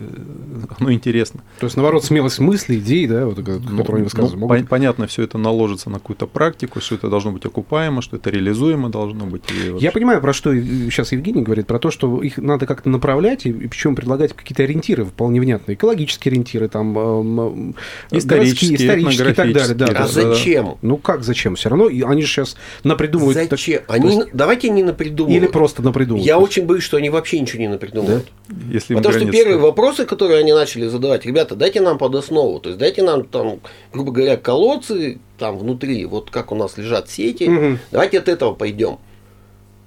оно 0.79 0.91
интересно. 0.91 1.41
То 1.59 1.65
есть, 1.65 1.75
наоборот, 1.75 2.03
смелость 2.05 2.39
мысли, 2.39 2.77
идей, 2.79 3.07
да, 3.07 3.25
вот, 3.25 3.35
которые 3.35 3.61
ну, 3.61 3.85
они 3.93 4.03
высказывают. 4.03 4.39
Ну, 4.39 4.47
могут... 4.47 4.69
Понятно, 4.69 5.07
все 5.07 5.23
это 5.23 5.37
наложится 5.37 5.89
на 5.89 5.99
какую-то 5.99 6.27
практику, 6.27 6.79
что 6.81 6.95
это 6.95 7.09
должно 7.09 7.31
быть 7.31 7.45
окупаемо, 7.45 8.01
что 8.01 8.15
это 8.15 8.29
реализуемо 8.29 8.68
предсказуемо 8.69 8.89
должно 8.89 9.25
быть. 9.25 9.43
Я 9.79 9.91
понимаю, 9.91 10.21
про 10.21 10.33
что 10.33 10.53
сейчас 10.53 11.11
Евгений 11.11 11.41
говорит, 11.41 11.67
про 11.67 11.79
то, 11.79 11.91
что 11.91 12.21
их 12.21 12.37
надо 12.37 12.65
как-то 12.65 12.89
направлять, 12.89 13.45
и 13.45 13.51
причем 13.51 13.95
предлагать 13.95 14.33
какие-то 14.33 14.63
ориентиры 14.63 15.05
вполне 15.05 15.39
внятные, 15.41 15.75
экологические 15.75 16.31
ориентиры, 16.31 16.67
там, 16.69 17.73
исторические, 18.11 18.75
исторические 18.75 19.31
и 19.31 19.33
так 19.33 19.53
далее. 19.53 19.75
Да, 19.75 19.85
а 19.85 19.93
да, 19.93 20.07
зачем? 20.07 20.77
Ну 20.81 20.97
как 20.97 21.23
зачем? 21.23 21.55
Все 21.55 21.69
равно 21.69 21.87
они 21.87 22.21
же 22.21 22.27
сейчас 22.27 22.55
напридумывают. 22.83 23.37
Зачем? 23.49 23.81
Так, 23.87 23.95
они, 23.95 24.17
есть... 24.17 24.29
Давайте 24.33 24.69
не 24.69 24.83
напридумывают. 24.83 25.43
Или 25.43 25.51
просто 25.51 25.81
напридумывают. 25.81 26.25
Я 26.25 26.39
очень 26.39 26.65
боюсь, 26.65 26.83
что 26.83 26.97
они 26.97 27.09
вообще 27.09 27.39
ничего 27.39 27.61
не 27.61 27.67
напридумывают. 27.67 28.27
Да? 28.47 28.55
Если 28.71 28.95
Потому 28.95 29.15
что 29.15 29.31
первые 29.31 29.57
вопросы, 29.57 30.05
которые 30.05 30.39
они 30.39 30.53
начали 30.53 30.87
задавать, 30.87 31.25
ребята, 31.25 31.55
дайте 31.55 31.81
нам 31.81 31.97
под 31.97 32.15
основу, 32.15 32.59
то 32.59 32.69
есть 32.69 32.79
дайте 32.79 33.03
нам 33.03 33.23
там, 33.25 33.59
грубо 33.93 34.11
говоря, 34.11 34.37
колодцы, 34.37 35.19
там 35.39 35.57
внутри, 35.57 36.05
вот 36.05 36.29
как 36.29 36.51
у 36.51 36.55
нас 36.55 36.77
лежат 36.77 37.09
сети, 37.09 37.49
угу. 37.49 37.79
давайте 37.91 38.19
от 38.19 38.27
этого 38.27 38.53
пойдем. 38.53 38.99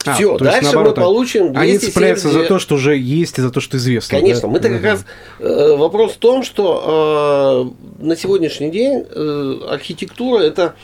А, 0.05 0.15
Все, 0.15 0.37
дальше 0.37 0.63
есть, 0.63 0.73
наоборот, 0.73 0.97
мы 0.97 1.03
получим 1.05 1.53
270... 1.53 1.63
Они 1.63 1.79
цепляются 1.79 2.29
за 2.31 2.45
то, 2.45 2.59
что 2.59 2.75
уже 2.75 2.97
есть, 2.97 3.39
и 3.39 3.41
за 3.43 3.51
то, 3.51 3.61
что 3.61 3.77
известно. 3.77 4.19
Конечно, 4.19 4.43
да? 4.43 4.49
мы-то 4.49 4.69
как 4.69 4.83
раз... 4.83 5.05
Э, 5.39 5.77
вопрос 5.77 6.15
в 6.15 6.17
том, 6.17 6.43
что 6.43 7.71
э, 8.01 8.05
на 8.05 8.17
сегодняшний 8.17 8.71
день 8.71 9.05
э, 9.09 9.59
архитектура– 9.71 10.43
это, 10.43 10.75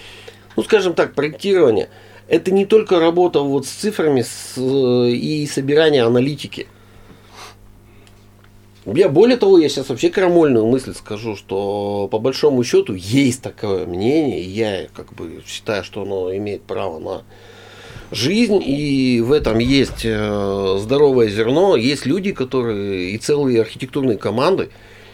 ну, 0.56 0.62
скажем 0.62 0.94
так, 0.94 1.14
проектирование. 1.14 1.88
Это 2.28 2.52
не 2.52 2.64
только 2.64 3.00
работа 3.00 3.40
вот 3.40 3.66
с 3.66 3.70
цифрами 3.70 4.22
с, 4.22 4.54
э, 4.56 5.10
и 5.10 5.46
собирание 5.46 6.04
аналитики. 6.04 6.68
Я 8.94 9.08
более 9.08 9.36
того, 9.36 9.58
я 9.58 9.68
сейчас 9.68 9.88
вообще 9.88 10.10
крамольную 10.10 10.66
мысль 10.66 10.94
скажу, 10.94 11.36
что 11.36 12.08
по 12.10 12.18
большому 12.18 12.64
счету 12.64 12.94
есть 12.94 13.42
такое 13.42 13.86
мнение, 13.86 14.42
и 14.42 14.48
я 14.48 14.86
как 14.94 15.12
бы 15.14 15.42
считаю, 15.46 15.84
что 15.84 16.02
оно 16.02 16.34
имеет 16.34 16.62
право 16.62 16.98
на 16.98 17.22
жизнь, 18.10 18.62
и 18.64 19.20
в 19.20 19.32
этом 19.32 19.58
есть 19.58 20.04
э, 20.04 20.78
здоровое 20.80 21.28
зерно. 21.28 21.76
Есть 21.76 22.06
люди, 22.06 22.32
которые 22.32 23.10
и 23.10 23.18
целые 23.18 23.60
архитектурные 23.60 24.16
команды, 24.16 24.70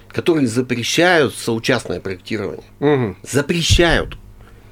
которые 0.08 0.46
запрещают 0.46 1.34
соучастное 1.34 2.00
проектирование. 2.00 2.64
Угу. 2.80 3.16
Запрещают. 3.22 4.16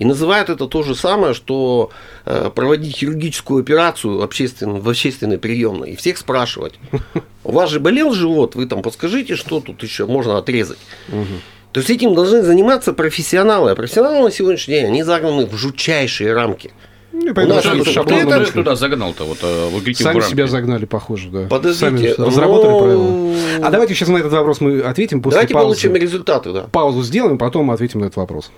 И 0.03 0.05
называют 0.05 0.51
это 0.51 0.67
то 0.67 0.83
же 0.83 0.97
самое, 0.97 1.33
что 1.33 1.91
э, 2.27 2.51
проводить 2.53 2.97
хирургическую 2.97 3.61
операцию 3.61 4.21
общественно, 4.21 4.81
в 4.81 4.89
общественной 4.89 5.39
приемной 5.39 5.93
и 5.93 5.97
всех 5.97 6.19
спрашивать. 6.19 6.75
У 7.45 7.53
вас 7.53 7.71
же 7.71 7.79
болел 7.79 8.13
живот, 8.13 8.57
вы 8.57 8.67
там 8.67 8.83
подскажите, 8.83 9.37
что 9.37 9.61
тут 9.61 9.81
еще 9.85 10.07
можно 10.07 10.39
отрезать. 10.39 10.79
Угу. 11.09 11.25
То 11.71 11.79
есть 11.79 11.91
этим 11.91 12.17
должны 12.17 12.43
заниматься 12.43 12.93
профессионалы. 12.93 13.71
А 13.71 13.75
профессионалы 13.77 14.25
на 14.25 14.33
сегодняшний 14.33 14.75
день, 14.75 14.87
они 14.87 15.05
загнаны 15.05 15.47
в 15.47 15.55
жутчайшие 15.55 16.33
рамки. 16.33 16.73
Не, 17.13 17.33
поэтому, 17.33 17.61
что, 17.61 17.85
что, 17.85 18.03
ты 18.03 18.15
это 18.15 18.53
туда 18.53 18.75
загнал-то? 18.75 19.23
Вот, 19.23 19.39
э, 19.43 19.69
в 19.69 19.95
Сами 19.95 20.21
себя 20.23 20.49
загнали, 20.49 20.85
похоже, 20.85 21.29
да. 21.31 21.47
Подождите. 21.49 22.17
Сами 22.17 22.27
разработали 22.27 22.71
но... 22.73 22.81
правила. 22.81 23.37
А 23.63 23.71
давайте 23.71 23.95
сейчас 23.95 24.09
на 24.09 24.17
этот 24.17 24.33
вопрос 24.33 24.61
мы 24.61 24.81
ответим 24.81 25.23
после 25.23 25.37
давайте 25.37 25.55
паузы. 25.55 25.69
Давайте 25.69 25.89
получим 25.89 26.03
результаты, 26.03 26.53
да. 26.53 26.63
Паузу 26.73 27.05
сделаем, 27.05 27.39
потом 27.39 27.71
ответим 27.71 28.01
на 28.01 28.07
этот 28.07 28.17
вопрос. 28.17 28.51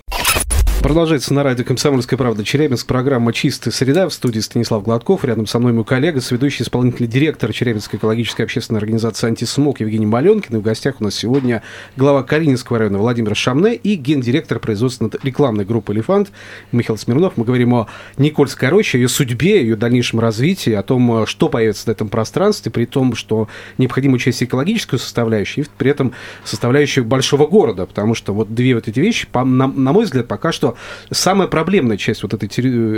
Продолжается 0.85 1.33
на 1.33 1.43
радио 1.43 1.65
«Комсомольская 1.65 2.19
правда» 2.19 2.45
Челябинск. 2.45 2.87
Программа 2.87 3.33
«Чистая 3.33 3.73
среда». 3.73 4.07
В 4.07 4.13
студии 4.13 4.41
Станислав 4.41 4.83
Гладков. 4.83 5.25
Рядом 5.25 5.47
со 5.47 5.59
мной 5.59 5.73
мой 5.73 5.87
коллега, 5.87 6.21
сведущий 6.21 6.63
исполнительный 6.63 7.09
директор 7.09 7.51
Челябинской 7.55 7.99
экологической 7.99 8.43
общественной 8.43 8.81
организации 8.81 9.29
«Антисмог» 9.29 9.81
Евгений 9.81 10.05
Маленкин. 10.05 10.57
И 10.57 10.59
в 10.59 10.63
гостях 10.63 10.97
у 11.01 11.05
нас 11.05 11.15
сегодня 11.15 11.63
глава 11.97 12.23
Калининского 12.23 12.81
района 12.81 12.99
Владимир 12.99 13.35
Шамне 13.35 13.77
и 13.77 13.95
гендиректор 13.95 14.59
производственной 14.59 15.11
рекламной 15.23 15.65
группы 15.65 15.95
«Элефант» 15.95 16.33
Михаил 16.71 16.99
Смирнов. 16.99 17.39
Мы 17.39 17.47
говорим 17.47 17.73
о 17.73 17.89
Никольской 18.19 18.69
роще, 18.69 18.99
ее 18.99 19.09
судьбе, 19.09 19.63
ее 19.63 19.77
дальнейшем 19.77 20.21
развитии, 20.21 20.75
о 20.75 20.83
том, 20.83 21.27
что 21.27 21.49
появится 21.49 21.89
на 21.89 21.93
этом 21.93 22.09
пространстве, 22.09 22.71
при 22.71 22.85
том, 22.85 23.15
что 23.15 23.49
необходимо 23.79 24.17
учесть 24.17 24.43
экологическую 24.43 25.01
составляющую 25.01 25.65
и 25.65 25.69
при 25.79 25.91
этом 25.91 26.13
составляющую 26.45 27.07
большого 27.07 27.47
города. 27.47 27.87
Потому 27.87 28.15
что 28.15 28.35
вот 28.35 28.55
две 28.55 28.75
вот 28.75 28.87
эти 28.87 29.01
вещи, 29.01 29.27
на 29.33 29.67
мой 29.67 30.05
взгляд, 30.05 30.29
пока 30.29 30.53
что 30.53 30.74
самая 31.11 31.49
проблемная 31.49 31.97
часть 31.97 32.23
вот 32.23 32.35
этой, 32.35 32.49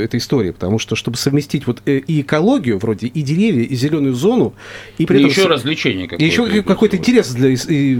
этой 0.04 0.18
истории, 0.18 0.50
потому 0.50 0.78
что, 0.78 0.96
чтобы 0.96 1.16
совместить 1.16 1.66
вот 1.66 1.82
э, 1.86 1.98
и 1.98 2.20
экологию, 2.20 2.78
вроде 2.78 3.06
и 3.06 3.22
деревья, 3.22 3.62
и 3.62 3.74
зеленую 3.74 4.14
зону, 4.14 4.54
и 4.98 5.06
при 5.06 5.16
и 5.16 5.18
этом... 5.20 5.30
еще 5.30 5.46
развлечение 5.46 6.08
какое-то. 6.08 6.24
Еще 6.24 6.62
какой-то 6.62 6.96
интерес 6.96 7.30
для, 7.30 7.56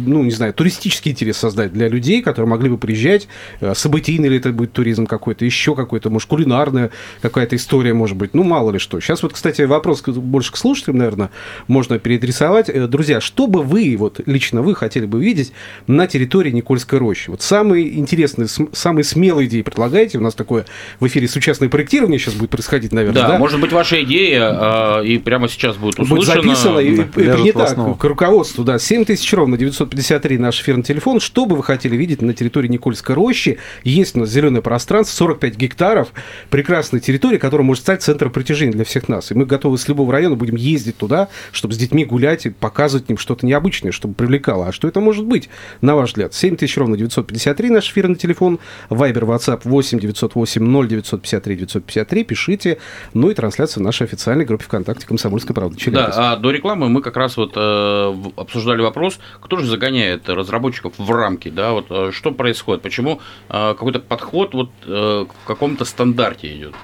ну, 0.07 0.23
не 0.23 0.31
знаю, 0.31 0.53
туристический 0.55 1.13
интерес 1.13 1.37
создать 1.37 1.73
для 1.73 1.89
людей, 1.89 2.23
которые 2.23 2.49
могли 2.49 2.69
бы 2.69 2.79
приезжать, 2.79 3.29
э, 3.61 3.75
событийный 3.75 4.29
ли 4.29 4.39
это 4.39 4.53
будет 4.53 4.73
туризм 4.73 5.07
какой-то, 5.07 5.45
еще 5.45 5.75
какой-то, 5.75 6.11
может, 6.11 6.29
кулинарная 6.29 6.91
какая-то 7.21 7.57
история, 7.57 7.95
может 7.95 8.17
быть, 8.17 8.35
ну, 8.35 8.43
мало 8.43 8.71
ли 8.71 8.79
что. 8.79 9.01
Сейчас 9.01 9.23
вот, 9.23 9.33
кстати, 9.33 9.63
вопрос 9.63 10.03
больше 10.03 10.53
к 10.53 10.57
слушателям, 10.57 10.99
наверное, 10.99 11.31
можно 11.69 11.99
переадресовать. 11.99 12.69
Э, 12.69 12.87
друзья, 12.87 13.21
что 13.21 13.47
бы 13.47 13.63
вы, 13.63 13.97
вот 13.99 14.21
лично 14.27 14.63
вы 14.63 14.75
хотели 14.75 15.07
бы 15.07 15.23
видеть 15.23 15.53
на 15.87 16.07
территории 16.07 16.51
Никольской 16.51 16.99
рощи? 16.99 17.31
Вот 17.31 17.43
самые 17.43 17.99
интересные, 17.99 18.49
самые 18.73 19.05
смелые 19.05 19.49
идеи 19.49 19.63
предлагаете. 19.67 20.19
У 20.19 20.23
нас 20.23 20.35
такое 20.35 20.65
в 21.01 21.07
эфире 21.07 21.29
сучастное 21.29 21.69
проектирование 21.69 22.19
сейчас 22.19 22.35
будет 22.35 22.51
происходить, 22.51 22.93
наверное. 22.93 23.23
Да, 23.23 23.29
да? 23.33 23.39
может 23.39 23.61
быть, 23.61 23.73
ваша 23.73 24.03
идея 24.03 25.01
э, 25.01 25.07
и 25.07 25.19
прямо 25.19 25.49
сейчас 25.49 25.77
будет 25.77 25.99
услышана. 25.99 26.41
Будет 26.41 26.55
записана 26.55 26.79
и 26.79 26.97
да, 26.97 27.03
принята 27.05 27.75
к 27.99 28.05
руководству. 28.05 28.65
Да, 28.65 28.79
7 28.79 29.05
тысяч 29.05 29.31
ровно, 29.35 29.59
953 29.59 30.39
наш 30.39 30.61
эфирный 30.61 30.83
телефон. 30.83 31.21
Что 31.21 31.47
бы 31.47 31.57
вы 31.57 31.63
хотели 31.63 31.97
видеть 31.97 32.23
на 32.23 32.33
территории 32.33 32.69
Никольской 32.69 33.15
рощи? 33.15 33.59
Есть 33.85 34.17
у 34.17 34.21
нас 34.21 34.31
зеленое 34.31 34.63
пространство, 34.63 35.15
45 35.17 35.57
гектаров, 35.57 36.09
прекрасная 36.51 37.01
территория, 37.01 37.39
которая 37.39 37.67
может 37.67 37.83
стать 37.83 38.03
центром 38.03 38.31
притяжения 38.31 38.73
для 38.73 38.85
всех 38.85 39.09
нас. 39.09 39.31
И 39.31 39.35
мы 39.35 39.45
готовы 39.45 39.79
с 39.79 39.89
любого 39.89 40.13
района 40.13 40.37
будем 40.37 40.57
ездить 40.57 40.97
туда, 40.97 41.29
чтобы 41.53 41.75
с 41.75 41.77
детьми 41.77 42.05
гулять 42.05 42.47
и 42.47 42.51
показывать 42.51 43.11
им 43.11 43.19
что-то 43.19 43.45
необычное, 43.45 43.93
чтобы 43.93 44.15
привлекало. 44.15 44.69
А 44.69 44.73
что 44.73 44.89
это 44.89 45.01
может 45.01 45.27
быть, 45.27 45.49
на 45.81 45.97
ваш 45.97 46.11
взгляд? 46.11 46.35
7 46.35 46.57
тысяч 46.57 46.77
ровно 46.77 46.97
953 46.97 47.71
наш 47.71 47.91
эфирный 47.91 48.17
телефон, 48.17 48.59
Вайбер, 48.89 49.25
WhatsApp 49.25 49.56
WhatsApp 49.57 49.65
8 49.65 50.01
908 50.01 50.63
0 50.63 50.89
953 50.89 51.57
953. 51.57 52.25
Пишите. 52.25 52.79
Ну 53.15 53.31
и 53.31 53.35
трансляция 53.35 53.81
в 53.81 53.85
нашей 53.85 54.05
официальной 54.07 54.45
группе 54.45 54.65
ВКонтакте 54.65 55.07
«Комсомольская 55.07 55.55
правда». 55.55 55.79
Челябинск. 55.79 56.17
Да, 56.17 56.33
а 56.33 56.37
до 56.37 56.51
рекламы 56.51 56.89
мы 56.89 57.03
как 57.03 57.17
раз 57.17 57.37
вот 57.37 57.53
э, 57.57 58.15
обсуждали 58.37 58.83
вопрос, 58.83 59.19
кто 59.41 59.59
же 59.59 59.67
загоняет 59.67 60.29
разработчиков 60.29 60.95
в 60.99 61.11
рамки, 61.11 61.49
да, 61.49 61.73
вот 61.73 61.87
э, 61.91 62.11
что 62.13 62.33
происходит, 62.33 62.83
почему 62.83 63.21
э, 63.49 63.75
какой-то 63.75 64.01
подход 64.01 64.55
вот 64.55 64.71
э, 64.85 65.27
в 65.27 65.47
каком-то 65.47 65.85
стандарте 65.85 66.55
идет. 66.55 66.75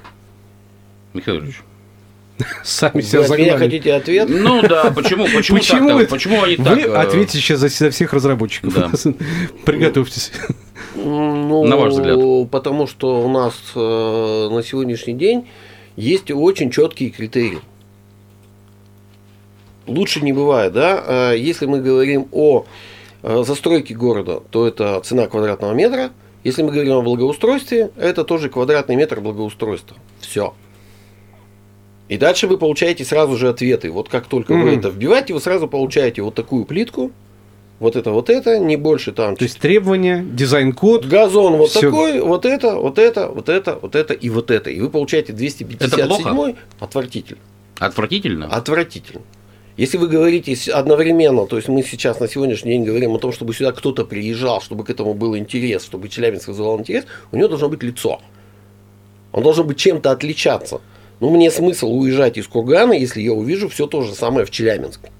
Михаил 1.12 1.38
Ильич. 1.41 1.62
Сами 2.64 2.92
Вы 2.94 3.02
себя 3.02 3.18
меня 3.20 3.28
загнали. 3.28 3.56
хотите 3.58 3.92
ответ? 3.94 4.28
Ну 4.28 4.62
да, 4.62 4.90
почему, 4.94 5.25
почему, 5.34 5.58
Почему, 5.58 5.88
так-то? 5.88 6.02
это- 6.02 6.11
почему 6.11 6.42
они 6.42 6.56
так? 6.56 6.76
Вы 6.76 6.82
э, 6.82 6.94
ответите 6.94 7.38
сейчас 7.38 7.61
за, 7.61 7.68
за 7.68 7.90
всех 7.90 8.12
разработчиков. 8.12 8.75
Да. 8.75 8.90
Приготовьтесь. 9.64 10.32
Ну, 10.94 11.64
На 11.64 11.76
ваш 11.76 11.92
взгляд? 11.94 12.18
Потому 12.50 12.87
что 12.87 13.22
у 13.25 13.28
нас 13.28 13.54
э, 13.75 14.49
на 14.50 14.62
сегодняшний 14.62 15.14
день 15.14 15.49
есть 15.96 16.30
очень 16.30 16.70
четкие 16.70 17.11
критерии. 17.11 17.61
Лучше 19.87 20.20
не 20.20 20.32
бывает, 20.32 20.72
да? 20.72 21.32
Э, 21.32 21.38
Если 21.38 21.66
мы 21.66 21.80
говорим 21.80 22.28
о 22.32 22.64
э, 23.22 23.42
застройке 23.46 23.94
города, 23.94 24.40
то 24.50 24.66
это 24.66 25.00
цена 25.04 25.26
квадратного 25.26 25.72
метра. 25.72 26.11
Если 26.44 26.62
мы 26.62 26.72
говорим 26.72 26.94
о 26.94 27.02
благоустройстве, 27.02 27.90
это 27.96 28.25
тоже 28.25 28.49
квадратный 28.49 28.96
метр 28.96 29.20
благоустройства. 29.20 29.96
Все. 30.20 30.54
И 32.12 32.19
дальше 32.19 32.47
вы 32.47 32.59
получаете 32.59 33.07
сразу 33.07 33.38
же 33.38 33.49
ответы. 33.49 33.90
Вот 33.90 34.11
как 34.11 34.26
только 34.26 34.52
вы 34.52 34.73
Мгм. 34.73 34.78
это 34.81 34.90
вбиваете, 34.90 35.33
вы 35.33 35.40
сразу 35.40 35.66
получаете 35.66 36.21
вот 36.21 36.35
такую 36.35 36.66
плитку, 36.66 37.11
вот 37.81 37.97
это, 37.97 38.11
вот 38.11 38.28
это, 38.28 38.59
не 38.59 38.76
больше 38.76 39.12
там 39.12 39.35
То 39.35 39.45
есть 39.45 39.59
требования, 39.59 40.23
дизайн-код. 40.23 41.07
Газон 41.07 41.54
вот 41.54 41.71
Всё. 41.71 41.81
такой, 41.81 42.21
вот 42.21 42.45
это, 42.45 42.76
вот 42.76 42.99
это, 42.99 43.28
вот 43.28 43.49
это, 43.49 43.78
вот 43.81 43.95
это 43.97 44.12
и 44.12 44.28
вот 44.28 44.50
это. 44.50 44.69
И 44.69 44.78
вы 44.78 44.90
получаете 44.90 45.33
257 45.33 46.54
отвратительно. 46.81 47.38
Отвратительно? 47.78 48.47
Отвратительно. 48.47 49.23
Если 49.78 49.97
вы 49.97 50.07
говорите 50.07 50.54
одновременно, 50.71 51.47
то 51.47 51.57
есть 51.57 51.69
мы 51.69 51.83
сейчас 51.83 52.21
на 52.21 52.28
сегодняшний 52.28 52.73
день 52.73 52.85
говорим 52.85 53.14
о 53.14 53.19
том, 53.21 53.33
чтобы 53.33 53.54
сюда 53.54 53.73
кто-то 53.73 54.04
приезжал, 54.04 54.61
чтобы 54.61 54.85
к 54.85 54.90
этому 54.90 55.14
был 55.14 55.35
интерес, 55.35 55.83
чтобы 55.83 56.11
Челябинск 56.11 56.49
вызывал 56.49 56.78
интерес, 56.78 57.07
у 57.33 57.38
него 57.38 57.49
должно 57.49 57.71
быть 57.71 57.83
лицо. 57.83 58.21
Он 59.33 59.42
должен 59.42 59.66
быть 59.66 59.78
чем-то 59.78 60.11
отличаться. 60.11 60.83
Ну, 61.23 61.31
мне 61.31 61.52
смысл 61.52 61.87
уезжать 62.00 62.37
из 62.37 62.49
Кургана, 62.49 62.95
если 62.95 63.23
я 63.23 63.33
увижу 63.33 63.69
все 63.69 63.87
то 63.87 64.02
же 64.02 64.12
самое 64.12 64.45
в 64.45 64.50
Челябинске. 64.50 65.12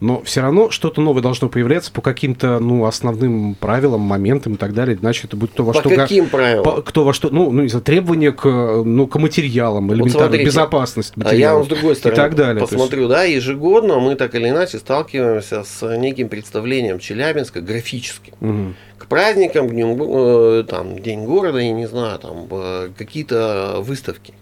Но 0.00 0.20
все 0.22 0.42
равно 0.42 0.68
что-то 0.70 1.00
новое 1.00 1.22
должно 1.22 1.48
появляться 1.48 1.90
по 1.90 2.02
каким-то 2.02 2.58
ну, 2.58 2.84
основным 2.84 3.54
правилам, 3.54 4.02
моментам 4.02 4.52
и 4.52 4.56
так 4.58 4.74
далее. 4.74 4.98
Иначе 5.00 5.26
это 5.26 5.34
будет 5.38 5.54
то, 5.54 5.64
во 5.64 5.72
По 5.72 5.80
что... 5.80 5.88
га- 5.88 5.96
каким 5.96 6.28
правилам? 6.28 6.62
по- 6.62 6.82
кто 6.82 7.04
во 7.04 7.14
что, 7.14 7.30
ну, 7.30 7.50
ну, 7.50 7.66
знаю, 7.68 7.82
требования 7.82 8.32
к, 8.32 8.44
ну, 8.84 9.06
к 9.06 9.18
материалам, 9.18 9.90
элементарно, 9.94 10.26
смотрите, 10.26 10.44
безопасность 10.44 11.14
А 11.16 11.20
я 11.20 11.24
материалов 11.24 11.56
вам 11.60 11.64
с 11.64 11.68
другой 11.68 11.96
стороны 11.96 12.14
и 12.14 12.20
так 12.20 12.34
далее. 12.36 12.54
То 12.56 12.60
есть- 12.60 12.72
посмотрю, 12.74 13.08
да, 13.08 13.24
ежегодно 13.24 14.00
мы 14.00 14.14
так 14.14 14.34
или 14.34 14.50
иначе 14.50 14.78
сталкиваемся 14.78 15.64
с 15.64 15.96
неким 15.96 16.28
представлением 16.28 16.98
Челябинска 16.98 17.62
графическим. 17.62 18.34
Мгм. 18.40 18.76
К 18.98 19.06
праздникам, 19.06 19.68
к 19.68 19.72
дню, 19.72 20.58
э, 20.60 20.64
там, 20.64 20.98
День 20.98 21.24
города, 21.24 21.58
я 21.58 21.72
не 21.72 21.86
знаю, 21.86 22.18
там 22.18 22.46
э, 22.50 22.90
какие-то 22.96 23.76
выставки. 23.80 24.34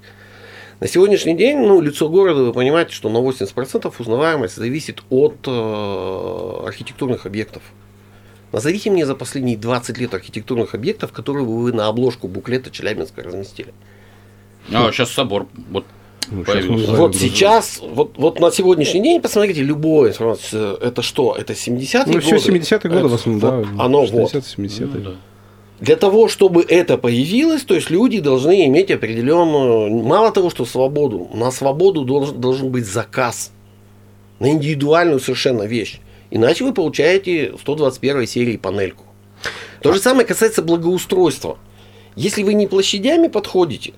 На 0.79 0.89
сегодняшний 0.89 1.35
день, 1.35 1.59
ну, 1.59 1.81
лицо 1.81 2.09
города, 2.09 2.43
вы 2.43 2.53
понимаете, 2.53 2.93
что 2.93 3.09
на 3.09 3.19
80% 3.19 3.93
узнаваемость 3.99 4.57
зависит 4.57 5.03
от 5.09 5.37
э, 5.47 6.67
архитектурных 6.67 7.25
объектов. 7.25 7.63
Назовите 8.53 8.91
мне 8.91 9.07
за 9.07 9.15
последние 9.15 9.57
20 9.57 9.97
лет 9.99 10.13
архитектурных 10.13 10.75
объектов, 10.75 11.13
которые 11.13 11.47
вы 11.47 11.73
на 11.73 11.89
обложку 11.89 12.29
буклета 12.29 12.71
Челябинска 12.71 13.23
разместили. 13.23 13.73
А, 14.73 14.93
сейчас 14.93 15.11
собор 15.13 15.47
вот 15.71 15.87
Ну, 16.31 16.45
появился. 16.45 16.93
Вот 16.93 17.17
сейчас, 17.17 17.81
вот, 17.83 18.19
вот 18.19 18.39
на 18.41 18.51
сегодняшний 18.51 19.03
день, 19.03 19.23
посмотрите, 19.23 19.63
любое 19.63 20.11
информацию, 20.11 20.77
это 20.77 21.01
что? 21.01 21.35
Это 21.39 21.55
70-е 21.55 22.03
Ну, 22.07 22.21
все 22.21 22.37
годы? 22.37 22.59
70-е 22.59 22.91
годы 22.91 23.03
в 23.03 23.07
Это 23.07 23.15
основном, 23.15 23.41
вот 23.41 23.77
да. 23.77 23.85
Оно 23.85 24.05
вот. 24.05 24.35
60-70-е. 24.35 24.87
Ну, 24.87 25.01
да. 25.01 25.15
Для 25.81 25.97
того, 25.97 26.29
чтобы 26.29 26.65
это 26.67 26.97
появилось, 26.97 27.63
то 27.63 27.75
есть 27.75 27.91
люди 27.91 28.21
должны 28.21 28.67
иметь 28.67 28.91
определенную, 28.91 29.91
мало 30.03 30.33
того, 30.33 30.49
что 30.49 30.65
свободу, 30.65 31.29
на 31.35 31.51
свободу 31.51 32.05
должен, 32.05 32.41
должен 32.41 32.71
быть 32.71 32.87
заказ, 32.87 33.53
на 34.39 34.51
индивидуальную 34.51 35.21
совершенно 35.21 35.65
вещь. 35.65 36.01
Иначе 36.31 36.65
вы 36.65 36.73
получаете 36.73 37.55
121 37.61 38.27
серии 38.27 38.57
панельку. 38.57 39.05
То 39.83 39.93
же 39.93 40.01
самое 40.01 40.27
касается 40.27 40.63
благоустройства. 40.63 41.59
Если 42.17 42.43
вы 42.43 42.55
не 42.55 42.67
площадями 42.67 43.29
подходите, 43.29 43.93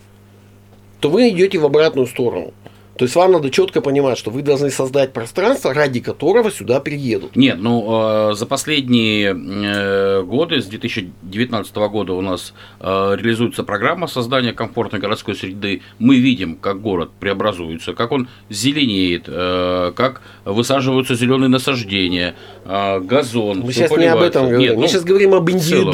то 0.99 1.11
вы 1.11 1.31
идете 1.31 1.59
в 1.59 1.65
обратную 1.65 2.09
сторону. 2.09 2.53
То 2.99 3.05
есть 3.05 3.15
вам 3.15 3.31
надо 3.31 3.49
четко 3.51 3.81
понимать, 3.81 4.19
что 4.19 4.33
вы 4.33 4.43
должны 4.43 4.71
создать 4.71 5.13
пространство, 5.13 5.73
ради 5.73 6.01
которого 6.01 6.51
сюда 6.51 6.81
приедут. 6.81 7.37
Нет, 7.37 7.59
ну 7.61 8.31
э, 8.31 8.35
за 8.35 8.45
последние 8.45 9.37
э, 9.37 10.23
годы, 10.25 10.61
с 10.61 10.67
2019 10.67 11.77
года 11.77 12.15
у 12.15 12.21
нас 12.21 12.55
э, 12.81 13.17
реализуется 13.17 13.63
программа 13.63 14.09
создания 14.09 14.53
комфортной 14.53 15.01
городской 15.01 15.37
среды. 15.37 15.83
Мы 16.01 16.17
видим, 16.17 16.57
как 16.57 16.81
город 16.81 17.11
преобразуется, 17.21 17.95
как 17.95 18.11
он 18.11 18.29
зеленеет, 18.51 19.27
э, 19.29 19.93
как 19.95 20.21
высаживаются 20.45 21.15
зеленые 21.15 21.49
насаждения, 21.49 22.35
э, 22.65 22.99
газон. 22.99 23.61
Мы 23.61 23.73
сейчас 23.73 23.93
не 23.93 24.07
об 24.07 24.23
этом 24.23 24.49
говорим. 24.49 24.61
Нет, 24.61 24.75
Мы 24.75 24.83
ну, 24.83 24.89
сейчас 24.89 25.05
говорим 25.05 25.35
об 25.35 25.49
в 25.49 25.61
целом. 25.61 25.93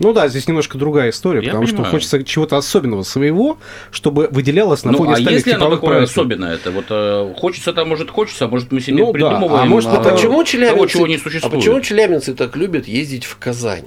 Ну 0.00 0.12
да, 0.12 0.26
здесь 0.28 0.48
немножко 0.48 0.76
другая 0.76 1.10
история, 1.10 1.40
Я 1.40 1.50
потому 1.50 1.66
что 1.66 1.76
понимаю. 1.76 1.92
хочется 1.92 2.24
чего-то 2.24 2.56
особенного 2.56 3.02
своего, 3.04 3.58
чтобы 3.92 4.28
выделялось 4.30 4.84
на 4.84 4.90
Ну, 4.92 4.98
фоне 4.98 5.10
а 5.10 5.14
остальных 5.14 5.46
если 5.46 5.52
оно 5.52 5.70
такое 5.70 5.90
проектов. 5.90 6.10
особенное, 6.10 6.54
это 6.54 6.70
вот 6.72 6.84
э, 6.90 7.34
хочется 7.36 7.72
там, 7.72 7.88
может, 7.88 8.10
хочется, 8.10 8.46
а 8.46 8.48
может, 8.48 8.72
мы 8.72 8.80
себе 8.80 8.96
Ну 8.98 9.06
да, 9.06 9.12
придумываем. 9.12 9.62
а 9.62 9.64
может, 9.66 9.90
А 9.90 10.00
это- 10.00 10.10
почему 10.10 10.32
того, 10.32 10.44
челябинцы, 10.44 10.88
чего 10.92 11.06
не 11.06 11.14
а 11.14 11.18
существует. 11.18 11.54
почему 11.54 11.80
челябинцы 11.80 12.34
так 12.34 12.56
любят 12.56 12.88
ездить 12.88 13.24
в 13.24 13.38
Казань? 13.38 13.84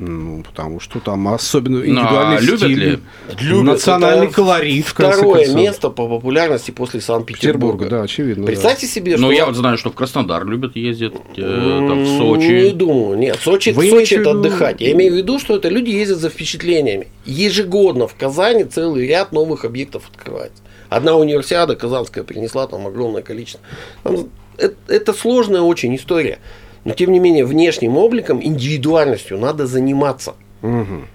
Ну, 0.00 0.42
потому 0.42 0.80
что 0.80 0.98
там 0.98 1.28
особенно 1.28 1.76
Ну, 1.76 1.82
а 1.82 1.86
индивидуальный 1.86 2.40
любят 2.40 2.60
стиль, 2.60 2.78
ли? 2.78 2.98
Любят. 3.38 3.64
национальный 3.64 4.26
Это 4.26 4.34
колорит, 4.34 4.86
Второе 4.86 5.44
концов. 5.44 5.56
место 5.56 5.90
по 5.90 6.08
популярности 6.08 6.70
после 6.70 7.02
Санкт-Петербурга. 7.02 7.84
Петербурга, 7.84 7.96
да, 7.98 8.02
очевидно. 8.04 8.44
да. 8.44 8.46
Представьте 8.46 8.86
себе, 8.86 9.18
что... 9.18 9.26
Ну, 9.26 9.30
я 9.30 9.44
вот 9.44 9.56
знаю, 9.56 9.76
что 9.76 9.90
в 9.90 9.94
Краснодар 9.94 10.46
любят 10.46 10.74
ездить, 10.74 11.12
э, 11.36 11.40
там, 11.42 12.04
в 12.04 12.16
Сочи. 12.16 12.64
Не 12.64 12.70
думаю, 12.70 13.18
нет. 13.18 13.38
Сочи, 13.42 13.70
Вы 13.70 13.90
Сочи 13.90 14.14
это 14.14 14.30
отдыхать. 14.30 14.80
Я 14.80 14.92
имею 14.92 15.12
в 15.12 15.16
виду, 15.16 15.38
что 15.38 15.54
это 15.54 15.68
люди 15.68 15.90
ездят 15.90 16.16
за 16.16 16.30
впечатлениями. 16.30 17.08
Ежегодно 17.26 18.08
в 18.08 18.14
Казани 18.14 18.64
целый 18.64 19.06
ряд 19.06 19.32
новых 19.32 19.66
объектов 19.66 20.08
открывается. 20.10 20.62
Одна 20.88 21.14
универсиада 21.16 21.76
казанская 21.76 22.24
принесла 22.24 22.66
там 22.66 22.86
огромное 22.86 23.20
количество. 23.20 23.60
Там 24.02 24.30
это, 24.56 24.74
это 24.88 25.12
сложная 25.12 25.60
очень 25.60 25.94
история. 25.94 26.38
Но 26.84 26.94
тем 26.94 27.12
не 27.12 27.18
менее, 27.18 27.44
внешним 27.44 27.96
обликом, 27.96 28.42
индивидуальностью 28.42 29.38
надо 29.38 29.66
заниматься. 29.66 30.34
Мгм. 30.62 31.08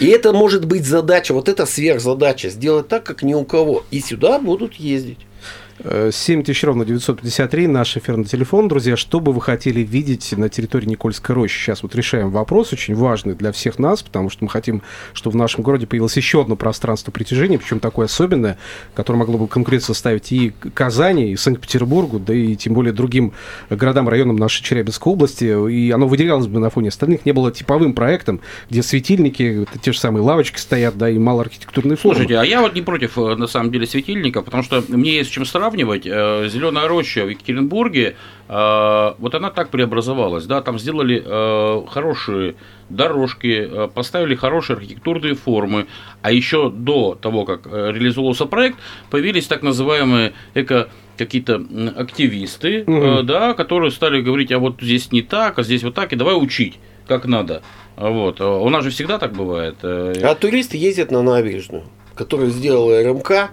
И 0.00 0.06
это 0.06 0.32
может 0.32 0.64
быть 0.64 0.84
задача, 0.84 1.32
вот 1.32 1.48
это 1.48 1.66
сверхзадача, 1.66 2.50
сделать 2.50 2.88
так, 2.88 3.04
как 3.04 3.22
ни 3.22 3.34
у 3.34 3.44
кого. 3.44 3.84
И 3.90 4.00
сюда 4.00 4.38
будут 4.38 4.74
ездить. 4.74 5.18
Э, 5.80 6.10
7 6.12 6.42
тысяч 6.42 6.64
ровно 6.64 6.84
953, 6.84 7.68
наш 7.68 7.96
эфирный 7.96 8.24
телефон. 8.24 8.68
Друзья, 8.68 8.96
что 8.96 9.20
бы 9.20 9.32
вы 9.32 9.40
хотели 9.40 9.80
видеть 9.80 10.32
на 10.36 10.48
территории 10.48 10.86
Никольской 10.86 11.34
рощи? 11.34 11.56
Сейчас 11.56 11.82
вот 11.82 11.94
решаем 11.94 12.30
вопрос, 12.30 12.72
очень 12.72 12.94
важный 12.94 13.34
для 13.34 13.52
всех 13.52 13.78
нас, 13.78 14.02
потому 14.02 14.28
что 14.28 14.44
мы 14.44 14.50
хотим, 14.50 14.82
чтобы 15.12 15.34
в 15.34 15.36
нашем 15.36 15.62
городе 15.62 15.86
появилось 15.86 16.16
еще 16.16 16.42
одно 16.42 16.56
пространство 16.56 17.12
притяжения, 17.12 17.58
причем 17.58 17.78
такое 17.78 18.06
особенное, 18.06 18.58
которое 18.94 19.18
могло 19.18 19.38
бы 19.38 19.46
конкуренцию 19.46 19.94
составить 19.94 20.32
и 20.32 20.52
Казани, 20.74 21.32
и 21.32 21.36
Санкт-Петербургу, 21.36 22.18
да 22.18 22.34
и 22.34 22.56
тем 22.56 22.74
более 22.74 22.92
другим 22.92 23.32
городам, 23.70 24.08
районам 24.08 24.36
нашей 24.36 24.64
Челябинской 24.64 25.12
области. 25.12 25.70
И 25.70 25.90
оно 25.90 26.08
выделялось 26.08 26.48
бы 26.48 26.58
на 26.58 26.70
фоне 26.70 26.88
остальных, 26.88 27.24
не 27.24 27.32
было 27.32 27.52
типовым 27.52 27.92
проектом, 27.92 28.40
где 28.68 28.82
светильники, 28.82 29.66
те 29.80 29.92
же 29.92 29.98
самые 29.98 30.22
лавочки 30.22 30.58
стоят, 30.58 30.98
да, 30.98 31.08
и 31.08 31.18
мало 31.18 31.42
архитектурной 31.42 31.96
формы. 31.96 32.16
Слушайте, 32.16 32.38
а 32.38 32.44
я 32.44 32.62
вот 32.62 32.74
не 32.74 32.82
против, 32.82 33.16
э, 33.16 33.36
на 33.36 33.46
самом 33.46 33.70
деле, 33.70 33.86
светильника, 33.86 34.42
потому 34.42 34.62
что 34.62 34.82
мне 34.88 35.16
есть 35.16 35.30
чем 35.30 35.44
сравнивать. 35.44 35.67
Зеленая 36.48 36.88
роща 36.88 37.24
в 37.24 37.28
Екатеринбурге, 37.28 38.16
э, 38.48 39.12
вот 39.18 39.34
она 39.34 39.50
так 39.50 39.70
преобразовалась, 39.70 40.44
да, 40.46 40.60
там 40.62 40.78
сделали 40.78 41.22
э, 41.24 41.82
хорошие 41.88 42.54
дорожки, 42.88 43.68
э, 43.70 43.88
поставили 43.92 44.34
хорошие 44.34 44.76
архитектурные 44.76 45.34
формы, 45.34 45.86
а 46.22 46.32
еще 46.32 46.70
до 46.70 47.14
того, 47.20 47.44
как 47.44 47.66
э, 47.66 47.92
реализовался 47.92 48.46
проект, 48.46 48.78
появились 49.10 49.46
так 49.46 49.62
называемые 49.62 50.32
эко 50.54 50.88
какие-то 51.16 51.60
активисты, 51.96 52.84
э, 52.86 52.90
Мгм. 52.90 53.26
да, 53.26 53.54
которые 53.54 53.90
стали 53.90 54.20
говорить, 54.20 54.52
а 54.52 54.58
вот 54.58 54.76
здесь 54.80 55.12
не 55.12 55.22
так, 55.22 55.58
а 55.58 55.62
здесь 55.62 55.82
вот 55.82 55.94
так, 55.94 56.12
и 56.12 56.16
давай 56.16 56.34
учить, 56.34 56.78
как 57.06 57.26
надо. 57.26 57.62
Вот. 57.96 58.40
У 58.40 58.68
нас 58.68 58.84
же 58.84 58.90
всегда 58.90 59.18
так 59.18 59.32
бывает. 59.32 59.76
э, 59.82 60.14
А 60.22 60.34
туристы 60.36 60.76
ездят 60.76 61.10
на 61.10 61.22
набережную, 61.22 61.82
которую 62.14 62.50
сделала 62.50 63.02
РМК, 63.02 63.50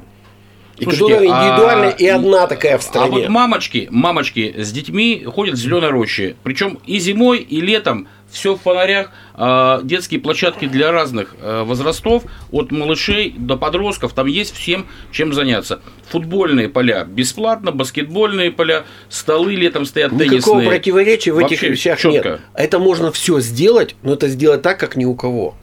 и 0.78 0.84
Слушайте, 0.84 1.06
которая 1.14 1.32
а- 1.32 1.46
индивидуальная 1.48 1.90
и 1.92 2.08
одна 2.08 2.48
такая 2.48 2.78
в 2.78 2.82
А 2.82 2.84
стране. 2.84 3.12
вот 3.12 3.30
мамочки, 3.30 3.88
мамочки 3.92 4.56
с 4.58 4.72
детьми 4.72 5.24
ходят 5.26 5.56
в 5.56 5.58
зеленой 5.58 5.90
роще. 5.90 6.36
Причем 6.44 6.80
и 6.86 7.00
зимой, 7.00 7.40
и 7.40 7.62
летом 7.62 8.08
все 8.30 8.56
в 8.56 8.62
фонарях, 8.62 9.12
а, 9.36 9.80
детские 9.84 10.20
площадки 10.20 10.66
для 10.66 10.92
разных 10.92 11.36
а, 11.42 11.64
возрастов, 11.64 12.24
от 12.52 12.72
малышей 12.72 13.34
до 13.38 13.56
подростков, 13.56 14.12
там 14.14 14.28
есть 14.28 14.54
всем 14.54 14.88
чем 15.14 15.34
заняться. 15.34 15.80
Футбольные 16.10 16.68
поля 16.68 17.06
бесплатно, 17.06 17.72
баскетбольные 17.72 18.52
поля, 18.52 18.84
столы 19.10 19.56
летом 19.56 19.86
стоят 19.86 20.12
Никакого 20.12 20.30
теннисные. 20.58 20.68
противоречия 20.68 21.32
в 21.32 21.38
этих 21.38 21.62
вещах 21.62 22.00
чётко. 22.00 22.30
нет. 22.30 22.42
Это 22.54 22.80
можно 22.80 23.12
все 23.14 23.40
сделать, 23.40 23.96
но 24.04 24.14
это 24.14 24.28
сделать 24.28 24.62
так, 24.62 24.78
как 24.80 24.98
ни 24.98 25.06
у 25.06 25.16
кого. 25.16 25.56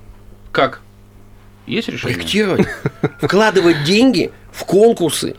Как? 0.53 0.81
Есть 1.67 1.89
решение? 1.89 2.17
Проектировать, 2.17 2.67
вкладывать 3.21 3.85
деньги 3.85 4.31
в 4.51 4.65
конкурсы 4.65 5.37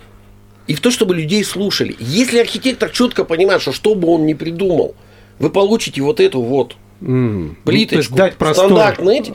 и 0.68 0.76
в 0.76 0.82
то, 0.82 0.92
чтобы 0.92 1.16
людей 1.16 1.44
слушали. 1.44 1.96
Если 2.00 2.40
архитектор 2.40 2.90
четко 2.90 3.26
понимает, 3.26 3.62
что 3.62 3.72
что 3.74 3.96
бы 3.96 4.08
он 4.08 4.26
ни 4.26 4.34
придумал, 4.34 4.96
вы 5.40 5.50
получите 5.50 6.02
вот 6.02 6.20
эту 6.20 6.42
вот 6.42 6.76
есть 7.02 7.58
плиточку, 7.66 8.16
дать 8.16 8.36
простор, 8.38 8.68
стандартные 8.68 9.20
эти. 9.20 9.34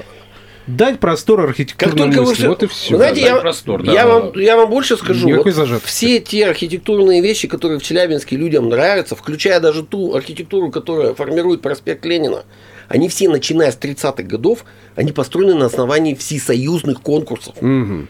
дать 0.66 1.00
простор 1.00 1.40
Как 1.40 1.50
архитектурной 1.50 1.98
только 1.98 2.22
вы 2.22 2.28
мысли. 2.28 2.34
все... 2.34 2.48
Вот 2.48 2.62
и 2.62 2.66
все. 2.66 2.96
Знаете, 2.96 3.20
я, 3.20 3.36
простор, 3.36 3.82
да. 3.82 3.92
я, 3.92 4.06
вам, 4.06 4.32
я 4.38 4.56
вам 4.56 4.70
больше 4.70 4.96
скажу. 4.96 5.28
Никакой 5.28 5.52
Вот 5.52 5.82
все 5.82 6.20
те 6.20 6.46
архитектурные 6.46 7.20
вещи, 7.20 7.46
которые 7.46 7.78
в 7.78 7.82
Челябинске 7.82 8.36
людям 8.36 8.70
нравятся, 8.70 9.16
включая 9.16 9.60
даже 9.60 9.82
ту 9.82 10.14
архитектуру, 10.14 10.70
которая 10.70 11.12
формирует 11.12 11.60
проспект 11.60 12.06
Ленина, 12.06 12.44
они 12.88 13.08
все, 13.08 13.28
начиная 13.28 13.70
с 13.70 13.76
30-х 13.78 14.22
годов, 14.22 14.64
они 14.96 15.12
построены 15.12 15.54
на 15.54 15.66
основании 15.66 16.14
всесоюзных 16.14 17.02
конкурсов. 17.02 17.60
Мгм. 17.60 18.08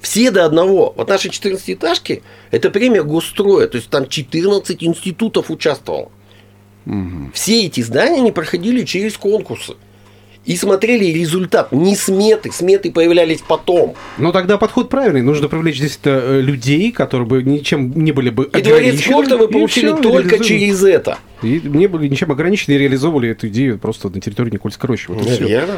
Все 0.00 0.30
до 0.30 0.44
одного. 0.44 0.94
Вот 0.96 1.08
наши 1.08 1.28
14-этажки– 1.28 2.22
это 2.50 2.70
премия 2.70 3.02
госстроя. 3.02 3.66
То 3.66 3.78
есть 3.78 3.90
там 3.90 4.08
14 4.08 4.84
институтов 4.84 5.50
участвовало. 5.50 6.10
Все 7.34 7.66
эти 7.66 7.82
здания 7.82 8.20
не 8.20 8.32
проходили 8.32 8.84
через 8.84 9.18
конкурсы. 9.18 9.74
И 10.48 10.56
смотрели 10.56 11.04
результат, 11.04 11.72
не 11.72 11.94
сметы. 11.94 12.50
Сметы 12.50 12.90
появлялись 12.90 13.42
потом. 13.46 13.94
Ну, 14.16 14.32
тогда 14.32 14.56
подход 14.56 14.88
правильный. 14.88 15.20
Нужно 15.20 15.46
привлечь 15.48 15.76
здесь 15.76 16.00
людей, 16.04 16.90
которые 16.90 17.26
бы 17.28 17.42
ничем 17.42 17.92
не 17.94 18.12
были 18.12 18.30
бы 18.30 18.48
И 18.52 18.62
дворец 18.62 19.00
спорта 19.00 19.36
вы 19.36 19.48
получили 19.48 19.92
всё, 19.92 20.00
только 20.00 20.36
реализуем. 20.36 20.44
через 20.44 20.84
это. 20.84 21.18
И 21.42 21.60
не 21.62 21.86
были 21.86 22.08
ничем 22.08 22.32
ограничены 22.32 22.74
и 22.74 22.78
реализовывали 22.78 23.28
эту 23.28 23.46
идею 23.48 23.78
просто 23.78 24.08
на 24.08 24.20
территории 24.20 24.50
Никольской 24.50 24.88
рощи. 24.88 25.04
Вот. 25.08 25.22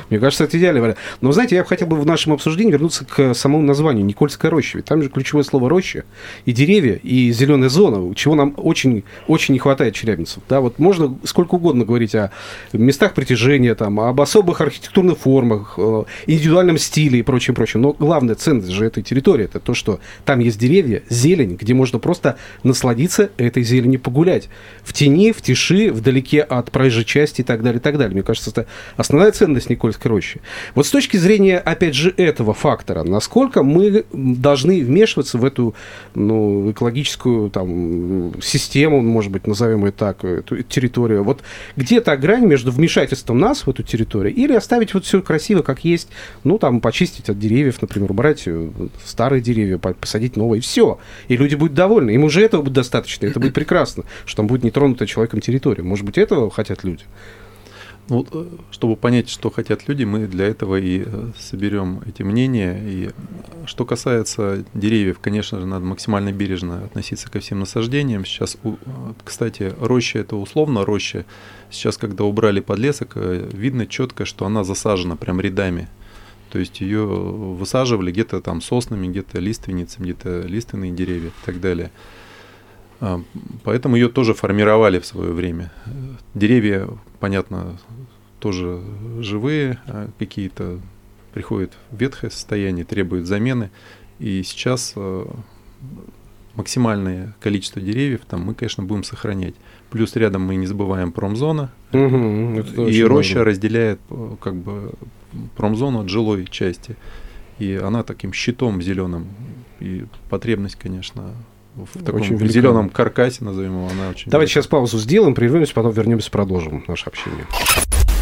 Мне 0.09 0.19
кажется, 0.19 0.45
это 0.45 0.57
идеальный 0.57 0.81
вариант. 0.81 0.99
Но, 1.21 1.33
знаете, 1.33 1.57
я 1.57 1.65
хотел 1.65 1.89
бы 1.89 1.97
в 1.97 2.07
нашем 2.07 2.33
обсуждении 2.33 2.73
вернуться 2.73 3.05
к 3.05 3.35
самому 3.35 3.63
названию 3.63 4.07
Никольская 4.07 4.51
роща. 4.51 4.79
Ведь 4.79 4.87
там 4.87 5.03
же 5.03 5.11
ключевое 5.11 5.43
слово 5.45 5.69
роща, 5.69 6.05
и 6.47 6.53
деревья, 6.53 6.95
и 7.03 7.31
зеленая 7.33 7.69
зона, 7.69 8.15
чего 8.15 8.37
нам 8.37 8.55
очень, 8.57 9.03
очень 9.27 9.53
не 9.53 9.59
хватает 9.59 9.95
челябинцев. 9.95 10.43
Да, 10.49 10.61
вот 10.61 10.79
можно 10.79 11.19
сколько 11.25 11.57
угодно 11.57 11.85
говорить 11.85 12.15
о 12.15 12.31
местах 12.73 13.15
притяжения, 13.15 13.75
там, 13.75 14.01
об 14.01 14.19
особых 14.21 14.60
архитектурных 14.61 15.19
формах, 15.19 15.75
э, 15.77 16.05
индивидуальном 16.27 16.79
стиле 16.79 17.21
и 17.21 17.23
прочем, 17.23 17.55
прочем. 17.55 17.83
Но 17.83 17.93
главная 17.93 18.35
ценность 18.35 18.71
же 18.71 18.85
этой 18.85 19.03
территории 19.03 19.45
это 19.45 19.61
то, 19.61 19.75
что 19.75 20.01
там 20.25 20.41
есть 20.41 20.59
деревья, 20.59 21.03
зелень, 21.09 21.57
где 21.57 21.75
можно 21.75 21.99
просто 21.99 22.37
насладиться 22.63 23.31
этой 23.37 23.63
зеленью, 23.63 24.01
погулять. 24.01 24.49
В 24.83 24.93
тени, 24.93 25.33
в 25.33 25.43
тиши, 25.43 25.91
вдалеке 25.93 26.43
от 26.43 26.71
проезжей 26.71 27.05
части 27.05 27.41
и 27.41 27.45
так 27.45 27.63
далее, 27.63 27.79
и 27.79 27.83
так 27.83 27.99
далее. 27.99 28.15
Мне 28.15 28.23
кажется, 28.23 28.51
это 28.51 28.67
основная 28.97 29.33
ценность 29.33 29.71
Никольской 29.71 30.11
рощи. 30.11 30.41
Вот 30.75 30.87
с 30.87 30.91
точки 30.91 31.17
зрения, 31.17 31.59
опять 31.59 31.95
же, 31.95 32.13
этого 32.17 32.55
фактора, 32.55 33.03
насколько 33.05 33.63
мы 33.63 34.05
должны 34.13 34.83
вмешиваться 34.83 35.39
в 35.39 35.45
эту 35.45 35.75
ну, 36.15 36.71
экологическую 36.71 37.51
там, 37.51 38.41
систему, 38.43 39.01
может 39.01 39.31
быть, 39.31 39.47
назовем 39.47 39.85
ее 39.87 39.93
так, 39.93 40.25
эту 40.25 40.63
территорию. 40.63 41.25
Вот 41.25 41.43
где 41.77 42.01
та 42.01 42.17
грань 42.17 42.47
между 42.47 42.71
вмешательством 42.71 43.39
нас 43.39 43.67
в 43.67 43.71
эту 43.71 43.83
территорию 43.83 44.35
или 44.45 44.55
оставить 44.55 44.95
вот 44.95 45.05
все 45.05 45.23
красиво, 45.23 45.63
как 45.63 45.85
есть, 45.85 46.09
ну, 46.45 46.59
там, 46.59 46.81
почистить 46.81 47.29
от 47.29 47.39
деревьев, 47.39 47.81
например, 47.81 48.11
убрать 48.11 48.43
э, 48.47 48.71
старые 49.05 49.41
деревья, 49.41 49.79
по- 49.79 49.95
посадить 49.95 50.37
новые, 50.37 50.61
все. 50.61 50.99
И 51.29 51.37
люди 51.37 51.55
будут 51.55 51.75
довольны. 51.75 52.11
Им 52.11 52.25
уже 52.25 52.43
этого 52.43 52.63
будет 52.63 52.75
достаточно, 52.75 53.27
это 53.27 53.41
будет 53.41 53.55
прекрасно, 53.55 54.05
что 54.25 54.37
там 54.39 54.47
будет 54.47 54.65
нетронутая 54.65 55.07
человеком 55.09 55.41
территория. 55.41 55.83
Может 55.83 56.05
быть, 56.05 56.19
этого 56.19 56.51
хотят 56.51 56.85
люди? 56.85 57.05
Ну, 58.11 58.27
э, 58.33 58.47
чтобы 58.73 58.97
понять, 58.97 59.29
что 59.29 59.51
хотят 59.51 59.87
люди, 59.87 60.03
мы 60.03 60.27
для 60.27 60.47
этого 60.47 60.81
и 60.81 61.05
э, 61.07 61.31
соберем 61.39 62.03
эти 62.07 62.25
мнения. 62.25 62.77
И 62.85 63.07
э, 63.07 63.11
что 63.67 63.85
касается 63.85 64.65
деревьев, 64.75 65.21
конечно 65.21 65.61
же, 65.61 65.67
надо 65.67 65.85
максимально 65.85 66.33
бережно 66.33 66.85
относиться 66.85 67.31
ко 67.31 67.39
всем 67.39 67.61
насаждениям. 67.61 68.25
Сейчас, 68.25 68.57
кстати, 69.25 69.73
роща 69.81 70.19
это 70.19 70.35
условно 70.35 70.85
роща. 70.85 71.25
Сейчас, 71.71 71.99
когда 71.99 72.25
убрали 72.25 72.59
подлесок, 72.59 73.13
видно 73.15 73.87
четко, 73.87 74.25
что 74.25 74.45
она 74.45 74.65
засажена 74.65 75.15
прям 75.15 75.41
рядами. 75.41 75.89
То 76.51 76.59
есть 76.59 76.81
ее 76.81 77.07
высаживали 77.07 78.11
где-то 78.11 78.41
там 78.41 78.61
соснами, 78.61 79.07
где-то 79.07 79.39
лиственницами, 79.39 80.07
где-то 80.07 80.41
лиственные 80.49 80.91
деревья 80.91 81.29
и 81.29 81.47
так 81.47 81.61
далее. 81.61 81.93
А, 83.01 83.23
Поэтому 83.65 83.97
ее 83.97 84.09
тоже 84.09 84.35
формировали 84.35 84.99
в 84.99 85.07
свое 85.07 85.33
время. 85.33 85.73
Деревья, 86.35 86.89
понятно, 87.19 87.79
тоже 88.39 88.81
живые, 89.21 89.79
а 89.87 90.09
какие-то 90.19 90.79
приходят 91.33 91.73
в 91.91 91.97
ветхое 92.01 92.31
состояние, 92.31 92.85
требуют 92.85 93.27
замены. 93.27 93.71
И 94.19 94.43
сейчас 94.43 94.93
э, 94.97 95.27
максимальное 96.55 97.35
количество 97.41 97.81
деревьев 97.81 98.21
там 98.29 98.43
мы, 98.43 98.55
конечно, 98.55 98.83
будем 98.85 99.05
сохранять. 99.05 99.55
Плюс 99.91 100.15
рядом 100.17 100.43
мы 100.43 100.57
не 100.57 100.67
забываем 100.67 101.13
промзона. 101.13 101.71
Это 101.93 102.83
И 102.87 103.03
роща 103.03 103.35
важно. 103.39 103.45
разделяет 103.45 104.01
как 104.41 104.55
бы 104.57 104.93
промзону 105.57 106.01
от 106.01 106.09
жилой 106.09 106.47
части. 106.47 106.97
И 107.59 107.75
она 107.75 108.03
таким 108.03 108.33
щитом 108.33 108.83
зеленым. 108.83 109.27
И 109.81 110.05
потребность, 110.29 110.77
конечно, 110.77 111.31
в 111.77 112.05
таком 112.05 112.21
Очень 112.21 112.49
зеленом 112.49 112.91
каркасе, 112.91 113.45
назовем 113.45 113.73
его, 113.77 113.89
она 113.91 114.11
очень 114.11 114.31
Давайте 114.31 114.51
велика. 114.51 114.63
сейчас 114.63 114.67
паузу 114.67 114.99
сделаем, 114.99 115.35
прервемся, 115.35 115.73
потом 115.75 115.93
вернемся, 115.93 116.31
продолжим 116.31 116.85
наше 116.89 117.07
общение. 117.07 117.47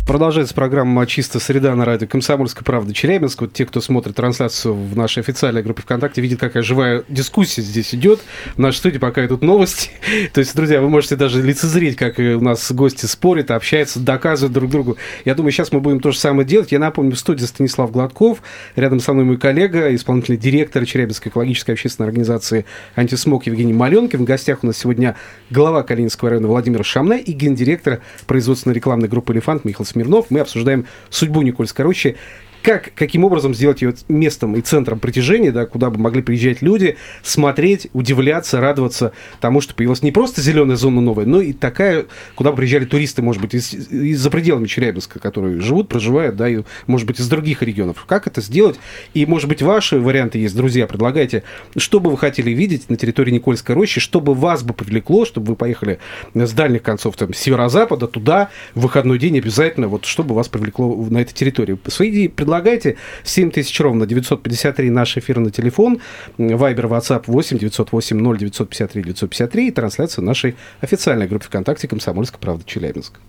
Продолжается 0.09 0.55
программа 0.55 1.07
«Чисто 1.07 1.38
среда» 1.38 1.75
на 1.75 1.85
радио 1.85 2.07
«Комсомольская 2.07 2.64
правда» 2.64 2.94
Челябинск. 2.94 3.42
Вот 3.42 3.53
те, 3.53 3.66
кто 3.66 3.83
смотрит 3.83 4.16
трансляцию 4.16 4.73
в 4.73 4.97
нашей 4.97 5.21
официальной 5.21 5.62
группе 5.62 5.83
ВКонтакте, 5.83 6.23
видят, 6.23 6.40
какая 6.40 6.62
живая 6.62 7.05
дискуссия 7.11 7.61
здесь 7.61 7.94
идет. 7.94 8.21
В 8.55 8.59
нашей 8.59 8.79
студии 8.79 8.97
пока 8.97 9.27
идут 9.27 9.42
новости. 9.42 9.90
То 10.33 10.38
есть, 10.38 10.57
друзья, 10.57 10.81
вы 10.81 10.88
можете 10.88 11.14
даже 11.14 11.42
лицезреть, 11.42 11.97
как 11.97 12.18
э, 12.21 12.37
у 12.37 12.40
нас 12.40 12.73
гости 12.73 13.05
спорят, 13.05 13.51
общаются, 13.51 14.01
доказывают 14.01 14.55
друг 14.55 14.71
другу. 14.71 14.97
Я 15.27 15.35
думаю, 15.35 15.53
сейчас 15.53 15.73
мы 15.73 15.81
будем 15.81 16.01
то 16.01 16.11
же 16.11 16.16
самое 16.16 16.49
делать. 16.49 16.73
Я 16.73 16.79
напомню, 16.79 17.14
в 17.14 17.18
студии 17.18 17.44
Станислав 17.44 17.92
Гладков, 17.92 18.38
рядом 18.77 19.01
со 19.01 19.12
мной 19.12 19.27
мой 19.27 19.37
коллега, 19.37 19.94
исполнительный 19.94 20.38
директор 20.38 20.87
Челябинской 20.87 21.29
экологической 21.31 21.73
общественной 21.73 22.09
организации 22.09 22.64
«Антисмог» 22.97 23.44
Евгений 23.44 23.75
Маленкин. 23.75 24.21
В 24.21 24.25
гостях 24.25 24.61
у 24.62 24.68
нас 24.68 24.79
сегодня 24.79 25.16
глава 25.51 25.83
Калининского 25.83 26.31
района 26.31 26.49
Владимир 26.49 26.83
Шамне 26.83 27.21
и 27.21 27.33
гендиректор 27.33 28.01
производственной 28.27 28.73
рекламной 28.73 29.09
группы 29.09 29.35
«Элефант» 29.35 29.66
Михаил 29.66 29.85
Смирнов. 29.85 29.97
Мы 30.30 30.40
обсуждаем 30.40 30.87
судьбу 31.11 31.42
Никольской 31.42 31.84
рощи, 31.84 32.16
как, 32.62 32.92
каким 32.94 33.25
образом 33.25 33.55
сделать 33.55 33.83
ее 33.83 33.94
местом 34.09 34.57
и 34.57 34.61
центром 34.61 34.99
притяжения, 34.99 35.53
да, 35.53 35.66
куда 35.66 35.90
бы 35.90 35.99
могли 35.99 36.23
приезжать 36.23 36.62
люди, 36.62 36.97
смотреть, 37.23 37.88
удивляться, 37.92 38.61
радоваться 38.61 39.12
тому, 39.40 39.61
что 39.61 39.75
появилась 39.75 40.03
не 40.03 40.12
просто 40.12 40.40
зеленая 40.40 40.77
зона 40.77 41.01
новая, 41.01 41.27
но 41.27 41.40
и 41.40 41.53
такая, 41.53 42.07
куда 42.35 42.51
бы 42.51 42.59
приезжали 42.59 42.85
туристы, 42.85 43.23
может 43.23 43.40
быть, 43.40 43.55
из, 43.55 43.71
за 43.71 44.31
пределами 44.31 44.66
Челябинска, 44.66 45.18
которые 45.18 45.61
живут, 45.61 45.88
проживают, 45.88 46.37
да, 46.37 46.49
и, 46.49 46.62
может 46.87 47.07
быть, 47.07 47.21
из 47.21 47.29
других 47.29 47.62
регионов. 47.62 48.05
Как 48.07 48.27
это 48.27 48.40
сделать? 48.40 48.79
И, 49.14 49.27
может 49.27 49.49
быть, 49.49 49.62
ваши 49.62 49.99
варианты 49.99 50.38
есть, 50.38 50.57
друзья, 50.57 50.87
предлагайте, 50.87 51.44
что 51.77 52.01
бы 52.01 52.11
вы 52.11 52.18
хотели 52.18 52.51
видеть 52.51 52.90
на 52.90 52.97
территории 52.97 53.31
Никольской 53.31 53.75
рощи, 53.75 54.01
чтобы 54.01 54.35
вас 54.35 54.62
бы 54.62 54.75
привлекло, 54.75 55.25
чтобы 55.25 55.49
вы 55.49 55.57
поехали 55.57 55.99
с 56.35 56.53
дальних 56.53 56.83
концов, 56.83 57.16
там, 57.16 57.33
северо-запада 57.33 58.07
туда, 58.07 58.51
в 58.75 58.81
выходной 58.81 59.18
день 59.18 59.38
обязательно, 59.38 59.88
вот, 59.88 60.05
чтобы 60.05 60.35
вас 60.35 60.49
привлекло 60.49 60.94
на 61.09 61.18
этой 61.18 61.33
территории. 61.35 61.79
Свои 61.87 62.11
идеи 62.11 62.27
предлагайте. 62.48 62.96
7000 63.24 63.80
ровно 63.80 64.06
953 64.06 64.90
наш 64.90 65.18
эфирный 65.18 65.50
телефон. 65.50 66.00
Вайбер, 66.38 66.87
WhatsApp 66.87 67.24
8 67.26 67.58
908 67.58 68.16
0 68.16 68.38
953 68.38 69.02
953 69.02 69.68
и 69.68 69.70
трансляция 69.70 70.22
нашей 70.22 70.56
официальной 70.80 71.26
группы 71.26 71.44
ВКонтакте 71.44 71.88
«Комсомольская 71.88 72.40
правда 72.40 72.64
Челябинск». 72.64 73.20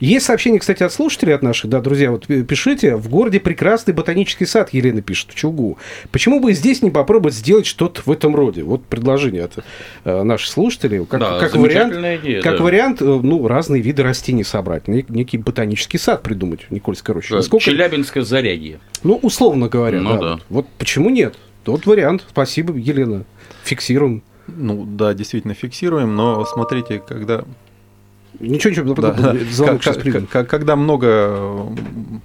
Есть 0.00 0.26
сообщение, 0.26 0.60
кстати, 0.60 0.82
от 0.82 0.92
слушателей 0.92 1.34
от 1.34 1.42
наших, 1.42 1.70
да, 1.70 1.80
друзья, 1.80 2.10
вот 2.10 2.26
пишите, 2.26 2.96
в 2.96 3.08
городе 3.08 3.40
прекрасный 3.40 3.94
ботанический 3.94 4.44
сад, 4.46 4.70
Елена 4.72 5.00
пишет, 5.02 5.30
в 5.30 5.34
Чугу. 5.34 5.78
Почему 6.10 6.40
бы 6.40 6.52
здесь 6.52 6.82
не 6.82 6.90
попробовать 6.90 7.34
сделать 7.34 7.66
что-то 7.66 8.02
в 8.04 8.10
этом 8.10 8.34
роде? 8.36 8.62
Вот 8.62 8.84
предложение 8.84 9.44
от 9.44 9.58
э, 10.04 10.22
наших 10.22 10.48
слушателей. 10.50 11.04
Как, 11.06 11.20
Да, 11.20 11.38
как 11.40 11.56
вариант, 11.56 11.94
идея, 12.22 12.42
как 12.42 12.58
да. 12.58 12.62
вариант, 12.64 13.00
э, 13.00 13.04
ну, 13.04 13.46
разные 13.48 13.80
виды 13.80 14.02
растений 14.02 14.44
собрать, 14.44 14.84
нек- 14.88 15.06
некий 15.08 15.38
ботанический 15.38 15.98
сад 15.98 16.22
придумать 16.22 16.64
в 16.68 16.70
Никольской 16.72 17.14
роще. 17.14 17.30
Да, 17.30 17.36
Насколько- 17.36 17.64
Челябинское 17.64 18.22
зарядье. 18.22 18.80
ну, 19.02 19.16
условно 19.16 19.68
говоря, 19.68 20.00
Ну 20.00 20.12
да. 20.12 20.18
да. 20.18 20.30
Вот, 20.32 20.42
вот 20.50 20.66
почему 20.78 21.10
нет? 21.10 21.34
Тот 21.64 21.86
вариант. 21.86 22.24
Спасибо, 22.28 22.74
Елена. 22.76 23.24
Фиксируем. 23.64 24.22
Ну 24.46 24.84
да, 24.86 25.12
действительно 25.14 25.54
фиксируем, 25.54 26.14
но 26.14 26.44
смотрите, 26.44 27.02
когда 27.06 27.44
Ничего, 28.40 28.70
ничего, 28.70 28.94
Да, 28.94 29.34
звонок 29.50 29.82
сейчас 29.82 29.96
к- 29.96 30.00
примем. 30.00 30.26
к- 30.26 30.44
Когда 30.44 30.76
много 30.76 31.66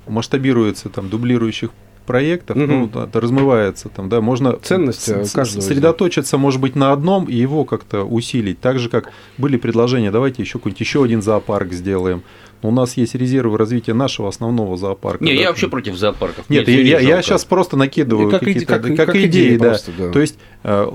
масштабируется 0.07 0.89
там 0.89 1.09
дублирующих 1.09 1.71
проектов, 2.05 2.57
Мгм. 2.57 2.89
ну, 2.93 3.03
это 3.03 3.21
размывается 3.21 3.87
там, 3.89 4.09
да, 4.09 4.21
можно 4.21 4.53
Ценность, 4.53 5.01
с- 5.03 5.09
э, 5.09 5.25
каждого 5.33 5.61
сосредоточиться, 5.61 6.37
может 6.37 6.59
быть, 6.59 6.75
на 6.75 6.91
одном 6.91 7.25
и 7.25 7.35
его 7.35 7.63
как-то 7.63 8.03
усилить. 8.03 8.59
Так 8.59 8.79
же, 8.79 8.89
как 8.89 9.09
были 9.37 9.57
предложения, 9.57 10.11
давайте 10.11 10.41
еще 10.41 10.53
какой-нибудь 10.59 10.81
еще 10.81 11.03
один 11.03 11.21
зоопарк 11.21 11.71
сделаем. 11.73 12.23
Но 12.63 12.69
у 12.69 12.71
нас 12.71 12.97
есть 12.97 13.15
резервы 13.15 13.57
развития 13.57 13.93
нашего 13.93 14.29
основного 14.29 14.77
зоопарка. 14.77 15.23
Не, 15.23 15.33
да. 15.33 15.41
я 15.41 15.47
вообще 15.49 15.67
против 15.67 15.95
зоопарков. 15.95 16.49
Нет, 16.49 16.67
я, 16.67 16.99
я, 16.99 17.01
жалко. 17.01 17.23
сейчас 17.23 17.45
просто 17.45 17.77
накидываю 17.77 18.29
как 18.29 18.41
какие-то 18.41 18.65
как- 18.65 18.83
как, 18.83 18.95
как 18.95 19.15
идеи, 19.15 19.27
идеи 19.27 19.57
да. 19.57 19.69
просто, 19.69 19.91
да. 19.97 20.11
То 20.11 20.19
есть 20.19 20.37
э, 20.63 20.87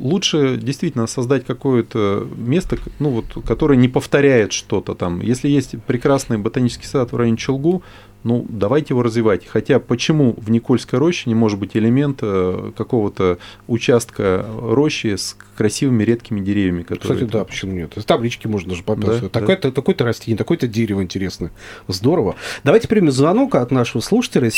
лучше 0.00 0.56
действительно 0.56 1.06
создать 1.06 1.44
какое-то 1.44 2.26
место, 2.36 2.78
ну 2.98 3.10
вот, 3.10 3.44
которое 3.44 3.76
не 3.76 3.88
повторяет 3.88 4.52
что-то 4.52 4.94
там. 4.94 5.20
Если 5.20 5.48
есть 5.48 5.74
прекрасный 5.86 6.38
ботанический 6.38 6.86
сад 6.86 7.12
в 7.12 7.16
районе 7.16 7.36
Челгу, 7.36 7.82
ну 8.22 8.44
давайте 8.48 8.88
его 8.90 9.02
развивать. 9.02 9.46
Хотя 9.46 9.78
почему 9.78 10.34
в 10.36 10.50
Никольской 10.50 10.98
роще 10.98 11.28
не 11.30 11.34
может 11.34 11.58
быть 11.58 11.76
элемент 11.76 12.18
э, 12.22 12.72
какого-то 12.76 13.38
участка 13.66 14.44
рощи 14.60 15.16
с 15.16 15.36
красивыми 15.56 16.02
редкими 16.04 16.40
деревьями, 16.40 16.82
которые 16.82 17.18
Кстати, 17.18 17.30
да, 17.30 17.44
почему 17.44 17.72
нет? 17.72 17.96
Из 17.96 18.04
таблички 18.04 18.46
можно 18.46 18.70
даже 18.70 18.82
попасть. 18.82 19.22
Да, 19.22 19.28
Такое-то, 19.28 19.72
такое-то 19.72 20.04
растение, 20.04 20.36
такое-то 20.36 20.66
дерево 20.66 21.02
интересное. 21.02 21.50
Здорово. 21.88 22.36
Давайте 22.64 22.88
примем 22.88 23.10
звонок 23.10 23.54
от 23.54 23.70
нашего 23.70 24.00
слушателя. 24.02 24.50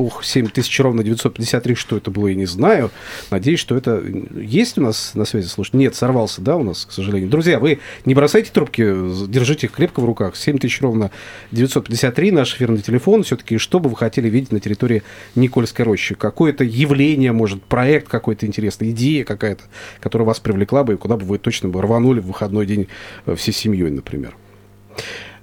Ух, 0.00 0.24
7000 0.24 0.80
ровно 0.80 1.04
953, 1.04 1.74
что 1.74 1.98
это 1.98 2.10
было, 2.10 2.28
я 2.28 2.34
не 2.34 2.46
знаю. 2.46 2.90
Надеюсь, 3.30 3.60
что 3.60 3.76
это... 3.76 4.02
Есть 4.34 4.78
у 4.78 4.80
нас 4.80 5.14
на 5.14 5.26
связи 5.26 5.46
слушатель? 5.46 5.78
Нет, 5.78 5.94
сорвался, 5.94 6.40
да, 6.40 6.56
у 6.56 6.62
нас, 6.62 6.86
к 6.86 6.92
сожалению. 6.92 7.28
Друзья, 7.28 7.60
вы 7.60 7.80
не 8.06 8.14
бросайте 8.14 8.50
трубки, 8.50 8.82
держите 9.28 9.66
их 9.66 9.72
крепко 9.74 10.00
в 10.00 10.06
руках. 10.06 10.36
7000 10.36 10.80
ровно 10.80 11.10
953, 11.52 12.30
наш 12.30 12.54
эфирный 12.54 12.80
телефон. 12.80 13.24
Все-таки, 13.24 13.58
что 13.58 13.78
бы 13.78 13.90
вы 13.90 13.96
хотели 13.96 14.30
видеть 14.30 14.52
на 14.52 14.60
территории 14.60 15.02
Никольской 15.34 15.84
рощи? 15.84 16.14
Какое-то 16.14 16.64
явление, 16.64 17.32
может, 17.32 17.62
проект 17.62 18.08
какой-то 18.08 18.46
интересный, 18.46 18.92
идея 18.92 19.24
какая-то, 19.24 19.64
которая 20.00 20.24
вас 20.24 20.40
привлекла 20.40 20.82
бы, 20.82 20.94
и 20.94 20.96
куда 20.96 21.18
бы 21.18 21.26
вы 21.26 21.36
точно 21.36 21.68
бы 21.68 21.82
рванули 21.82 22.20
в 22.20 22.28
выходной 22.28 22.64
день 22.64 22.88
э, 23.26 23.34
всей 23.34 23.52
семьей, 23.52 23.90
например. 23.90 24.34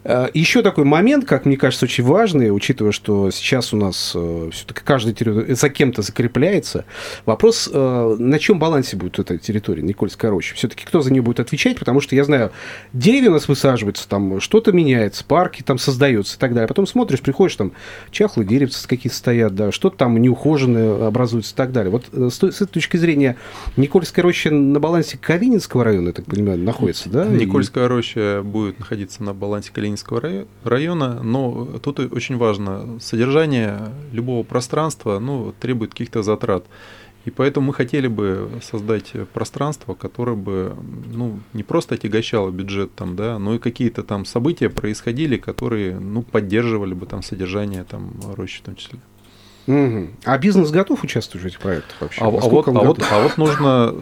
Э, 0.09 0.27
Еще 0.33 0.61
такой 0.61 0.85
момент, 0.85 1.25
как 1.25 1.45
мне 1.45 1.57
кажется, 1.57 1.85
очень 1.85 2.03
важный, 2.05 2.49
учитывая, 2.55 2.93
что 2.93 3.29
сейчас 3.29 3.73
у 3.73 3.77
нас 3.77 4.09
все-таки 4.51 4.81
каждая 4.83 5.13
территория 5.13 5.53
за 5.53 5.69
кем-то 5.69 6.01
закрепляется. 6.01 6.85
Вопрос, 7.25 7.69
э, 7.71 8.15
на 8.17 8.39
чем 8.39 8.57
балансе 8.57 8.95
будет 8.95 9.19
эта 9.19 9.37
территория 9.37 9.83
Никольская 9.83 10.31
роща? 10.31 10.55
Все-таки 10.55 10.85
кто 10.85 11.01
за 11.01 11.11
нее 11.11 11.21
будет 11.21 11.41
отвечать? 11.41 11.77
Потому 11.77 11.99
что 11.99 12.15
я 12.15 12.23
знаю, 12.23 12.51
деревья 12.93 13.29
у 13.29 13.33
нас 13.33 13.49
высаживаются, 13.49 14.07
там 14.07 14.39
что-то 14.39 14.71
меняется, 14.71 15.25
парки 15.25 15.61
там 15.61 15.77
создаются 15.77 16.37
и 16.37 16.39
так 16.39 16.53
далее. 16.53 16.67
Потом 16.69 16.87
смотришь, 16.87 17.19
приходишь, 17.19 17.57
там 17.57 17.73
чахлые 18.11 18.47
деревца 18.47 18.87
какие-то 18.87 19.17
стоят, 19.17 19.55
да, 19.55 19.71
что-то 19.73 19.97
там 19.97 20.17
неухоженное 20.21 21.07
образуется 21.07 21.53
и 21.53 21.57
так 21.57 21.73
далее. 21.73 21.91
Вот 21.91 22.05
э, 22.13 22.29
с 22.31 22.37
той- 22.37 22.53
с 22.53 22.61
этой 22.61 22.71
точки 22.73 22.95
зрения 22.95 23.35
Никольская 23.75 24.23
роща 24.23 24.51
на 24.51 24.79
балансе 24.79 25.17
Калининского 25.17 25.83
района, 25.83 26.07
я 26.07 26.13
так 26.13 26.25
понимаю, 26.27 26.57
находится, 26.59 27.09
да? 27.09 27.25
И- 27.25 27.45
Никольская 27.45 27.89
роща 27.89 28.41
будет 28.41 28.79
находиться 28.79 29.21
на 29.21 29.33
балансе 29.33 29.71
Калининского 29.73 29.96
рай- 30.19 30.47
района, 30.63 31.21
но 31.23 31.65
тут 31.81 31.99
очень 31.99 32.38
важно, 32.38 32.99
содержание 32.99 33.91
любого 34.12 34.43
пространства 34.43 35.19
ну, 35.19 35.53
требует 35.60 35.91
каких-то 35.91 36.23
затрат. 36.23 36.65
И 37.25 37.29
поэтому 37.29 37.67
мы 37.67 37.73
хотели 37.73 38.07
бы 38.07 38.49
создать 38.62 39.12
пространство, 39.33 39.93
которое 39.93 40.38
бы 40.38 40.77
ну, 41.13 41.41
не 41.51 41.63
просто 41.63 41.95
отягощало 41.95 42.51
бюджет, 42.51 42.95
там, 42.95 43.17
да, 43.17 43.38
но 43.38 43.55
и 43.55 43.60
какие-то 43.60 44.03
там 44.03 44.23
события 44.23 44.69
происходили, 44.69 45.36
которые 45.36 45.99
ну, 45.99 46.21
поддерживали 46.21 46.93
бы 46.93 47.05
там 47.05 47.21
содержание 47.21 47.83
там, 47.83 48.13
рощи 48.38 48.60
в 48.60 48.62
том 48.62 48.77
числе. 48.77 48.99
Мгм. 49.65 50.12
А 50.23 50.38
бизнес 50.38 50.71
готов 50.71 51.03
участвовать 51.03 51.43
в 51.43 51.47
этих 51.47 51.60
проектах 51.60 51.99
вообще? 51.99 52.21
А, 52.21 52.27
а 52.27 52.29
вот, 52.29 52.41
Насколько 52.41 52.69
он 52.69 52.77
а, 52.77 52.83
вот, 52.83 53.05
а 53.12 53.21
вот 53.21 53.38
нужно 53.38 53.93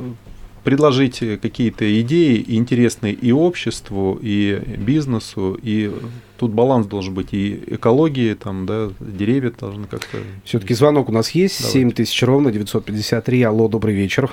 предложить 0.66 1.20
какие-то 1.42 2.02
идеи 2.02 2.44
интересные 2.48 3.14
и 3.14 3.32
обществу, 3.32 4.20
и 4.22 4.60
бизнесу, 4.78 5.58
и 5.62 5.92
тут 6.38 6.52
баланс 6.52 6.88
должен 6.88 7.14
быть 7.14 7.34
и 7.34 7.64
экологии, 7.68 8.34
там, 8.34 8.66
да, 8.66 8.90
деревья 9.00 9.54
должны 9.58 9.86
как-то... 9.86 10.18
Все-таки 10.44 10.74
звонок 10.74 11.08
у 11.08 11.12
нас 11.12 11.30
есть. 11.32 11.60
Давайте. 11.60 11.80
7 11.80 11.92
тысяч 11.92 12.24
ровно, 12.24 12.52
953. 12.52 13.44
Алло, 13.44 13.68
добрый 13.70 13.94
вечер. 13.94 14.30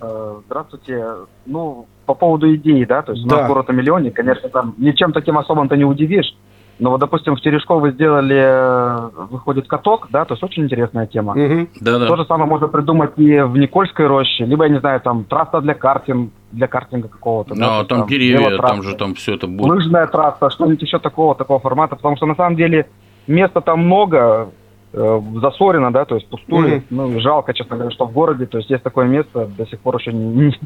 Э, 0.00 0.40
Здравствуйте. 0.46 1.04
Ну, 1.46 1.86
по 2.06 2.14
поводу 2.14 2.54
идеи, 2.54 2.84
да, 2.84 3.02
то 3.02 3.12
есть 3.12 3.24
у 3.24 3.28
Да. 3.28 3.38
нас 3.38 3.48
город 3.48 3.68
о 3.70 3.72
миллионе, 3.72 4.12
конечно, 4.12 4.48
там 4.48 4.74
ничем 4.78 5.12
таким 5.12 5.36
особым-то 5.36 5.76
не 5.76 5.84
удивишь. 5.84 6.36
Но 6.80 6.90
вот, 6.90 6.98
допустим, 6.98 7.36
в 7.36 7.40
Терешково 7.40 7.78
вы 7.80 7.92
сделали, 7.92 8.36
э, 8.36 9.10
выходит 9.30 9.68
каток, 9.68 10.08
да, 10.10 10.24
то 10.24 10.34
есть 10.34 10.42
очень 10.42 10.64
интересная 10.64 11.06
тема. 11.06 11.34
Мгм. 11.34 11.68
Да-да. 11.80 12.06
То 12.08 12.16
же 12.16 12.24
самое 12.24 12.48
можно 12.48 12.66
придумать 12.66 13.12
и 13.16 13.40
в 13.40 13.56
Никольской 13.56 14.06
роще, 14.08 14.44
либо, 14.44 14.64
я 14.64 14.70
не 14.70 14.80
знаю, 14.80 15.00
там 15.00 15.22
трасса 15.24 15.60
для 15.60 15.74
картинг, 15.74 16.32
для 16.50 16.66
картинга 16.66 17.06
какого-то. 17.08 17.54
да, 17.54 17.60
Ну, 17.60 17.72
а 17.72 17.76
есть 17.78 17.88
там 17.88 18.06
деревья, 18.08 18.58
там 18.58 18.82
же 18.82 18.96
там 18.96 19.14
все 19.14 19.34
это 19.34 19.46
будет. 19.46 19.70
Лыжная 19.70 20.06
трасса, 20.08 20.50
что-нибудь 20.50 20.82
еще 20.82 20.98
такого, 20.98 21.34
такого 21.36 21.60
формата, 21.60 21.94
потому 21.94 22.16
что 22.16 22.26
на 22.26 22.34
самом 22.34 22.56
деле 22.56 22.88
места 23.28 23.60
там 23.60 23.86
много, 23.86 24.48
э, 24.92 25.20
засорено, 25.40 25.92
да, 25.92 26.04
то 26.04 26.16
есть 26.16 26.28
пустует. 26.28 26.84
Ну, 26.90 27.20
жалко, 27.20 27.54
честно 27.54 27.76
говоря, 27.76 27.92
что 27.92 28.06
в 28.06 28.12
городе, 28.12 28.46
то 28.46 28.58
есть 28.58 28.68
есть 28.68 28.82
такое 28.82 29.06
место, 29.06 29.46
до 29.56 29.64
сих 29.66 29.78
пор 29.78 29.96
еще 29.96 30.12
не, 30.12 30.56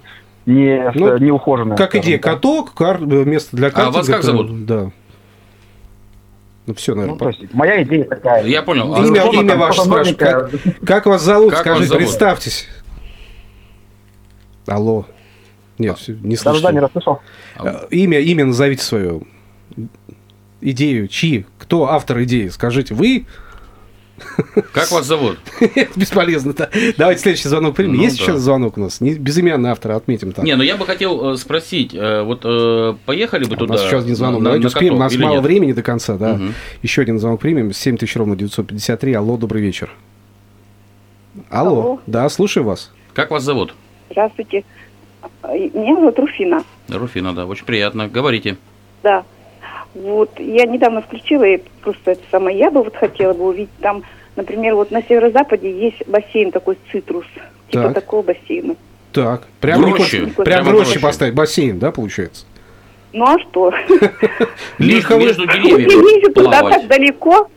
не, 0.46 0.90
Ну, 0.94 1.18
не 1.18 1.30
ухоженное. 1.30 1.76
Как 1.76 1.94
идея, 1.96 2.18
так. 2.18 2.34
каток, 2.36 2.72
кар- 2.74 3.02
э, 3.02 3.24
место 3.24 3.54
для 3.56 3.70
картинга. 3.70 3.96
вас 3.98 4.06
как 4.06 4.16
это- 4.20 4.26
зовут? 4.26 4.64
Да. 4.64 4.90
Ну, 6.68 6.74
все, 6.74 6.94
Ну, 6.94 7.00
наверное. 7.00 7.18
то 7.18 7.28
есть 7.31 7.54
моя 7.54 7.83
идея 7.83 8.04
такая. 8.04 8.44
Я 8.44 8.62
понял. 8.62 8.94
А 8.94 8.98
Имя- 9.00 9.33
имя 9.33 9.57
ваше 9.57 9.81
спрашивают. 9.81 10.20
новенькое. 10.20 10.76
как 10.87 11.07
вас 11.07 11.22
зовут? 11.22 11.50
Как 11.54 11.64
вас 11.64 11.76
Скажите, 11.76 11.88
зовут? 11.88 12.02
представьтесь. 12.04 12.68
Алло. 14.66 15.07
Нет, 15.78 15.96
всё, 15.96 16.12
не 16.12 16.37
Да-да-да, 16.37 16.72
не 16.72 16.78
слышу. 16.81 16.81
расслышал. 16.81 17.20
Э, 17.59 17.87
Имя, 17.90 18.18
имя 18.20 18.44
назовите 18.44 18.83
свое. 18.83 19.22
Идею, 20.61 21.09
чьи? 21.09 21.46
Кто 21.59 21.88
автор 21.88 22.22
идеи? 22.24 22.48
Скажите, 22.48 22.92
вы? 22.94 23.24
Как 24.72 24.90
вас 24.90 25.07
зовут? 25.07 25.38
Бесполезно. 25.96 26.52
да. 26.52 26.68
Давайте 26.96 27.22
следующий 27.22 27.48
звонок 27.48 27.74
примем. 27.76 27.94
Ну, 27.96 28.02
Есть 28.02 28.18
да. 28.18 28.24
еще 28.24 28.37
звонок 28.38 28.76
у 28.76 28.81
нас? 28.81 29.00
Не, 29.00 29.14
безымянный 29.14 29.70
автор, 29.70 29.92
отметим 29.92 30.33
так. 30.33 30.44
Не, 30.44 30.54
ну 30.57 30.62
я 30.62 30.76
бы 30.76 30.85
хотел 30.87 31.33
э, 31.33 31.37
спросить, 31.37 31.94
э, 31.94 32.22
вот 32.22 32.42
э, 32.44 32.94
поехали 33.07 33.44
бы 33.44 33.54
У 33.54 33.59
туда? 33.59 33.74
нас 33.74 33.85
еще 33.85 33.98
один 33.98 34.16
звонок. 34.16 34.40
на- 34.40 34.44
Давайте 34.46 34.62
на 34.64 34.68
успеем. 34.68 34.94
У 34.94 34.98
нас 34.98 35.16
мало 35.16 35.35
нет? 35.37 35.42
времени 35.44 35.72
до 35.72 35.83
конца, 35.83 36.16
да. 36.16 36.35
Мгм. 36.35 36.54
Еще 36.83 37.02
один 37.02 37.18
звонок 37.18 37.40
примем. 37.40 37.72
7000 37.72 38.16
ровно 38.16 38.37
953. 38.37 39.12
Алло, 39.14 39.37
добрый 39.37 39.62
вечер. 39.62 39.90
Алло. 41.50 41.70
Алло. 41.81 42.00
Да, 42.07 42.28
слушаю 42.28 42.64
вас. 42.64 42.90
Как 43.14 43.31
вас 43.31 43.42
зовут? 43.44 43.74
Здравствуйте. 44.11 44.64
А, 45.42 45.52
Меня 45.54 45.94
зовут 45.94 46.18
Руфина. 46.18 46.64
Руфина, 46.88 47.35
да, 47.35 47.46
очень 47.46 47.64
приятно. 47.64 48.09
Говорите. 48.09 48.57
Да. 49.02 49.24
Вот 49.94 50.38
я 50.38 50.66
недавно 50.66 51.03
включила, 51.03 51.44
и 51.44 51.61
просто 51.83 52.12
это 52.12 52.22
самое, 52.31 52.57
я 52.59 52.70
бы 52.70 52.83
вот 52.83 52.94
хотела 52.96 53.33
бы 53.33 53.48
увидеть 53.48 53.70
там, 53.81 54.03
например, 54.37 54.74
вот 54.74 54.90
на 54.90 55.03
северо-западе 55.03 55.70
есть 55.70 56.07
бассейн 56.07 56.53
такой 56.53 56.77
цитрус. 56.92 57.27
Типа 57.70 57.85
Так. 57.85 57.94
такого 57.94 58.22
бассейна. 58.22 58.77
Так. 59.12 59.42
Прямо 59.61 59.88
В 59.88 59.92
роще. 59.98 60.27
Прям 60.37 60.64
в 60.64 60.70
роще 60.70 60.85
роще. 60.85 61.01
поставить. 61.01 61.35
Бассейн, 61.35 61.79
да, 61.79 61.90
получается? 61.90 62.44
Ну 63.12 63.24
а 63.24 63.38
что? 63.40 63.72
Лихо 64.79 65.16
между 65.18 65.42
Не 65.46 65.53
деревьями 65.53 66.16
вижу 66.16 66.33
туда 66.33 66.61
так 66.62 66.87
далеко, 66.87 67.48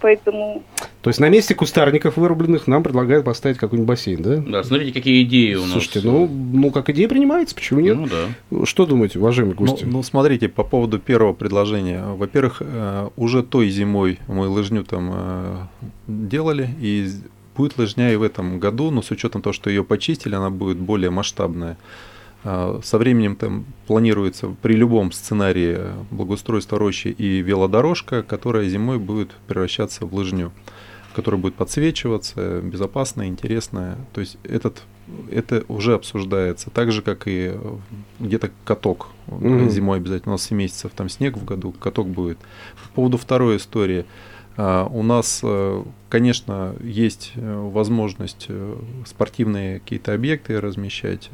поэтому 0.00 0.62
То 1.04 1.10
есть 1.10 1.20
на 1.20 1.28
месте 1.28 1.54
кустарников 1.54 2.16
вырубленных 2.16 2.66
нам 2.66 2.82
предлагают 2.82 3.26
поставить 3.26 3.58
какой-нибудь 3.58 3.86
бассейн, 3.86 4.22
да? 4.22 4.36
Да, 4.38 4.64
смотрите, 4.64 4.94
какие 4.94 5.22
идеи 5.24 5.52
у 5.52 5.60
нас. 5.60 5.72
Слушайте, 5.72 6.00
ну, 6.02 6.26
ну 6.26 6.70
как 6.70 6.88
идея 6.88 7.08
принимается, 7.10 7.54
почему 7.54 7.80
нет? 7.80 7.98
Ну 7.98 8.08
да. 8.08 8.64
Что 8.64 8.86
думаете, 8.86 9.18
уважаемые 9.18 9.54
Ну, 9.60 9.66
гости? 9.66 9.84
ну, 9.84 10.02
смотрите, 10.02 10.48
по 10.48 10.64
поводу 10.64 10.98
первого 10.98 11.34
предложения. 11.34 12.02
Во-первых, 12.02 12.56
э, 12.60 13.10
уже 13.16 13.42
той 13.42 13.68
зимой 13.68 14.18
мы 14.28 14.48
лыжню 14.48 14.82
там 14.82 15.10
э, 15.12 15.56
делали, 16.08 16.70
и 16.80 17.06
будет 17.54 17.76
лыжня 17.76 18.10
и 18.10 18.16
в 18.16 18.22
этом 18.22 18.58
году, 18.58 18.90
но 18.90 19.02
с 19.02 19.10
учетом 19.10 19.42
того, 19.42 19.52
что 19.52 19.68
ее 19.68 19.84
почистили, 19.84 20.34
она 20.34 20.48
будет 20.48 20.78
более 20.78 21.10
масштабная. 21.10 21.76
А, 22.44 22.80
Со 22.82 22.96
временем 22.96 23.36
там 23.36 23.66
планируется 23.86 24.54
при 24.62 24.74
любом 24.74 25.12
сценарии 25.12 25.78
благоустройства 26.10 26.78
рощи 26.78 27.08
и 27.08 27.42
велодорожка, 27.42 28.22
которая 28.22 28.68
зимой 28.70 28.98
будет 28.98 29.32
превращаться 29.46 30.06
в 30.06 30.14
лыжню, 30.14 30.50
которая 31.14 31.40
будет 31.40 31.54
подсвечиваться, 31.54 32.60
безопасная, 32.60 33.26
интересная. 33.28 33.96
То 34.12 34.20
есть 34.20 34.36
этот, 34.42 34.82
это 35.30 35.64
уже 35.68 35.94
обсуждается, 35.94 36.70
так 36.70 36.92
же, 36.92 37.02
как 37.02 37.26
и 37.26 37.52
э, 37.54 37.76
где-то 38.20 38.50
каток. 38.64 39.08
Мгм. 39.28 39.70
Зимой 39.70 39.98
обязательно, 39.98 40.32
у 40.32 40.34
нас 40.34 40.44
7 40.44 40.56
месяцев 40.56 40.92
там 40.94 41.08
снег 41.08 41.36
в 41.36 41.44
году, 41.44 41.72
каток 41.72 42.08
будет. 42.08 42.38
По 42.82 42.88
поводу 42.96 43.16
второй 43.16 43.56
истории. 43.56 44.04
А, 44.56 44.86
У 44.86 45.02
нас, 45.02 45.40
э, 45.42 45.84
конечно, 46.08 46.74
есть 46.80 47.32
э, 47.36 47.70
возможность 47.72 48.48
спортивные 49.06 49.80
какие-то 49.80 50.14
объекты 50.14 50.60
размещать 50.60 51.30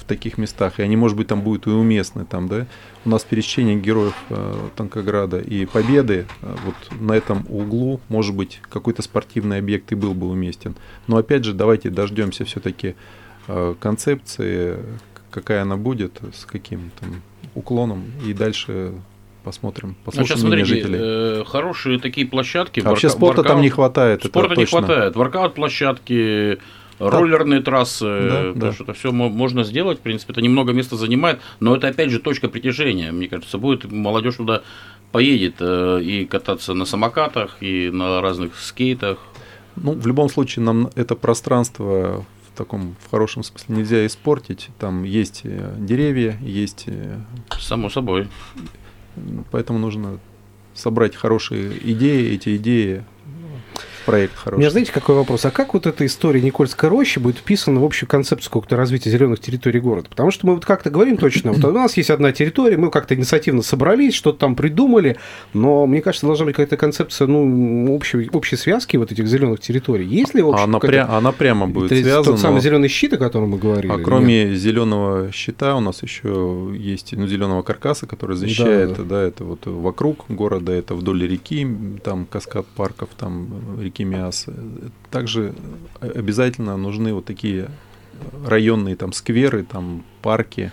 в- 0.00 0.04
таких 0.04 0.38
местах, 0.38 0.80
и 0.80 0.82
они, 0.82 0.96
может 0.96 1.16
быть, 1.16 1.28
там 1.28 1.40
будут 1.42 1.66
и 1.66 1.70
уместны, 1.70 2.24
там, 2.24 2.48
да. 2.48 2.66
У 3.04 3.08
нас 3.10 3.22
пересечение 3.24 3.76
героев 3.76 4.14
э, 4.30 4.54
Танкограда 4.76 5.38
и 5.38 5.66
Победы, 5.66 6.26
э, 6.42 6.56
вот 6.64 7.00
на 7.00 7.12
этом 7.12 7.46
углу, 7.48 8.00
может 8.08 8.34
быть, 8.34 8.60
какой-то 8.70 9.02
спортивный 9.02 9.58
объект 9.58 9.92
и 9.92 9.94
был 9.94 10.14
бы 10.14 10.28
уместен. 10.28 10.74
Но 11.06 11.16
опять 11.16 11.44
же, 11.44 11.52
давайте 11.54 11.90
дождемся 11.90 12.44
все-таки 12.44 12.94
э, 13.48 13.74
концепции, 13.80 14.76
какая 15.30 15.62
она 15.62 15.76
будет, 15.76 16.20
с 16.34 16.44
каким 16.44 16.90
там 17.00 17.22
уклоном, 17.54 18.04
и 18.26 18.32
дальше 18.32 18.92
посмотрим, 19.44 19.96
послушаем 20.04 20.26
сейчас, 20.38 20.42
мнение 20.42 20.66
смотрите, 20.66 20.86
жителей. 20.88 20.98
Э, 21.40 21.44
хорошие 21.46 21.98
такие 21.98 22.26
площадки. 22.26 22.80
А 22.80 22.88
вообще 22.90 23.08
спорта 23.08 23.38
воркаут, 23.38 23.46
там 23.56 23.62
не 23.62 23.70
хватает. 23.70 24.24
Спорта 24.24 24.54
не 24.56 24.66
хватает. 24.66 25.16
Воркаут-площадки, 25.16 26.58
роллерные 27.00 27.60
трассы, 27.60 28.04
да, 28.04 28.52
да. 28.54 28.72
что 28.72 28.84
это 28.84 28.92
все 28.92 29.10
можно 29.10 29.64
сделать, 29.64 29.98
в 29.98 30.02
принципе, 30.02 30.32
это 30.32 30.42
немного 30.42 30.72
места 30.72 30.96
занимает, 30.96 31.40
но 31.58 31.74
это 31.74 31.88
опять 31.88 32.10
же 32.10 32.20
точка 32.20 32.48
притяжения, 32.48 33.10
мне 33.10 33.28
кажется, 33.28 33.58
будет 33.58 33.90
молодежь 33.90 34.36
туда 34.36 34.62
поедет 35.12 35.56
э, 35.60 36.00
и 36.02 36.24
кататься 36.24 36.74
на 36.74 36.84
самокатах, 36.84 37.56
и 37.60 37.90
на 37.90 38.20
разных 38.20 38.56
скейтах. 38.58 39.18
Ну, 39.76 39.92
в 39.92 40.06
любом 40.06 40.28
случае, 40.28 40.64
нам 40.64 40.90
это 40.94 41.16
пространство 41.16 42.24
в 42.52 42.56
таком 42.56 42.96
в 43.04 43.10
хорошем 43.10 43.42
смысле 43.42 43.76
нельзя 43.76 44.06
испортить. 44.06 44.68
Там 44.78 45.04
есть 45.04 45.40
э, 45.44 45.74
деревья, 45.78 46.38
есть. 46.42 46.84
Э, 46.86 47.18
Само 47.58 47.88
собой. 47.90 48.28
Поэтому 49.50 49.78
нужно 49.78 50.20
собрать 50.74 51.16
хорошие 51.16 51.72
идеи, 51.92 52.34
эти 52.34 52.56
идеи 52.56 53.04
проект 54.06 54.36
хороший. 54.36 54.56
У 54.56 54.60
меня, 54.60 54.70
знаете, 54.70 54.92
какой 54.92 55.14
вопрос? 55.14 55.44
А 55.44 55.50
как 55.50 55.74
вот 55.74 55.86
эта 55.86 56.04
история 56.06 56.40
Никольской 56.40 56.88
рощи 56.88 57.18
будет 57.18 57.38
вписана 57.38 57.80
в 57.80 57.84
общую 57.84 58.08
концепцию 58.08 58.50
какого-то 58.50 58.76
развития 58.76 59.10
зеленых 59.10 59.40
территорий 59.40 59.80
города? 59.80 60.08
Потому 60.08 60.30
что 60.30 60.46
мы 60.46 60.54
вот 60.54 60.64
как-то 60.64 60.90
говорим 60.90 61.16
точно, 61.16 61.52
вот 61.52 61.64
у 61.64 61.72
нас 61.72 61.96
есть 61.96 62.10
одна 62.10 62.32
территория, 62.32 62.76
мы 62.76 62.90
как-то 62.90 63.14
инициативно 63.14 63.62
собрались, 63.62 64.14
что-то 64.14 64.38
там 64.38 64.56
придумали, 64.56 65.16
но 65.52 65.86
мне 65.86 66.00
кажется, 66.02 66.26
должна 66.26 66.46
быть 66.46 66.56
какая-то 66.56 66.76
концепция 66.76 67.26
ну, 67.26 67.94
общей, 67.94 68.28
общей 68.32 68.56
связки 68.56 68.96
вот 68.96 69.12
этих 69.12 69.26
зеленых 69.26 69.60
территорий. 69.60 70.06
Есть 70.06 70.34
ли 70.34 70.42
вообще? 70.42 70.64
Она, 70.64 70.78
пря- 70.78 71.06
она 71.08 71.32
прямо 71.32 71.66
будет 71.66 71.92
это 71.92 72.02
связана. 72.02 72.24
Тот 72.24 72.40
самый 72.40 72.60
зеленый 72.60 72.88
щит, 72.88 73.12
о 73.12 73.18
котором 73.18 73.50
мы 73.50 73.58
говорили. 73.58 73.92
А 73.92 73.98
кроме 73.98 74.44
нет? 74.44 74.58
зеленого 74.58 75.32
щита 75.32 75.76
у 75.76 75.80
нас 75.80 76.02
еще 76.02 76.70
есть 76.76 77.12
ну, 77.12 77.26
зеленого 77.26 77.62
каркаса, 77.62 78.06
который 78.06 78.36
защищает, 78.36 78.90
да, 78.90 78.96
да. 78.96 79.04
да, 79.04 79.22
это 79.22 79.44
вот 79.44 79.66
вокруг 79.66 80.24
города, 80.28 80.72
это 80.72 80.94
вдоль 80.94 81.26
реки, 81.26 81.66
там 82.02 82.26
каскад 82.26 82.66
парков, 82.66 83.10
там 83.16 83.48
реки 83.80 83.99
Миас. 84.04 84.46
Также 85.10 85.54
обязательно 86.00 86.76
нужны 86.76 87.12
вот 87.14 87.24
такие 87.24 87.70
районные 88.44 88.96
там 88.96 89.12
скверы, 89.12 89.64
там 89.64 90.04
парки, 90.22 90.72